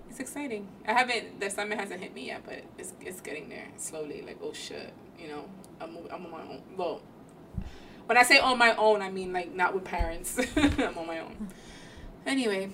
[0.09, 0.67] it's exciting.
[0.87, 1.39] I haven't.
[1.39, 4.23] The summer hasn't hit me yet, but it's it's getting there slowly.
[4.23, 5.45] Like, oh shit, you know,
[5.81, 6.63] I'm I'm on my own.
[6.77, 7.03] Well,
[8.11, 10.37] when I say on my own, I mean like not with parents.
[10.57, 11.47] I'm on my own.
[12.27, 12.71] Anyway,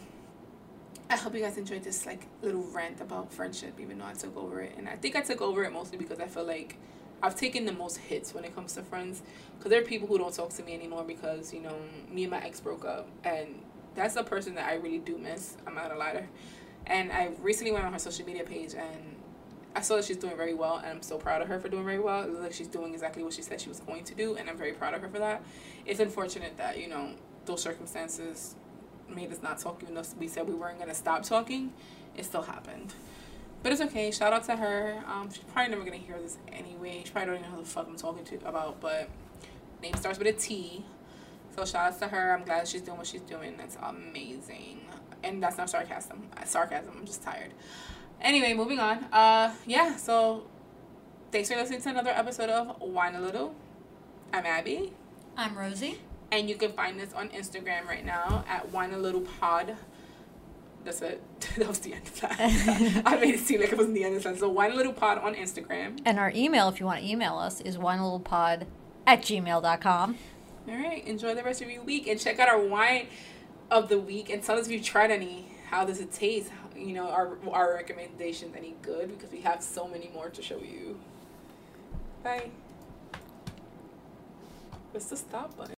[1.10, 4.34] I hope you guys enjoyed this like little rant about friendship, even though I took
[4.34, 4.72] over it.
[4.78, 6.78] And I think I took over it mostly because I feel like
[7.22, 9.20] I've taken the most hits when it comes to friends.
[9.58, 11.76] Because there are people who don't talk to me anymore because, you know,
[12.10, 13.06] me and my ex broke up.
[13.22, 13.60] And
[13.94, 15.58] that's a person that I really do miss.
[15.66, 16.26] I'm not to her.
[16.86, 19.15] And I recently went on her social media page and
[19.76, 20.78] I saw that she's doing very well.
[20.78, 22.22] And I'm so proud of her for doing very well.
[22.22, 24.36] It looks like she's doing exactly what she said she was going to do.
[24.36, 25.42] And I'm very proud of her for that.
[25.84, 27.10] It's unfortunate that, you know,
[27.44, 28.56] those circumstances
[29.08, 31.72] made us not talk even though we said we weren't gonna stop talking.
[32.16, 32.94] It still happened.
[33.62, 34.10] But it's okay.
[34.10, 35.04] Shout out to her.
[35.06, 37.02] Um she's probably never gonna hear this anyway.
[37.04, 39.08] She probably don't even know who the fuck i'm talking to about but
[39.82, 40.84] name starts with a t.
[41.54, 42.34] So shout out to her.
[42.34, 43.54] I'm glad she's doing what she's doing.
[43.56, 44.80] That's amazing.
[45.22, 46.28] And that's not sarcasm.
[46.44, 46.94] Sarcasm.
[46.98, 47.52] I'm just tired
[48.20, 50.44] anyway moving on uh yeah so
[51.32, 53.54] thanks for listening to another episode of wine a little
[54.32, 54.92] i'm abby
[55.36, 55.98] I'm Rosie.
[56.32, 59.76] and you can find us on Instagram right now at Wine a Little Pod.
[60.82, 61.22] That's it.
[61.58, 63.02] that was the end of that.
[63.04, 64.38] I made it seem like it wasn't the end of that.
[64.38, 66.00] So Wine a Little Pod on Instagram.
[66.06, 68.64] And our email, if you want to email us, is winelittlepod
[69.06, 70.16] at gmail.com.
[70.68, 71.06] All right.
[71.06, 73.08] Enjoy the rest of your week and check out our wine
[73.70, 75.48] of the week and tell us if you've tried any.
[75.68, 76.50] How does it taste?
[76.76, 80.58] You know, our our recommendations any good because we have so many more to show
[80.58, 80.98] you.
[82.22, 82.50] Bye.
[84.92, 85.74] What's the stop button?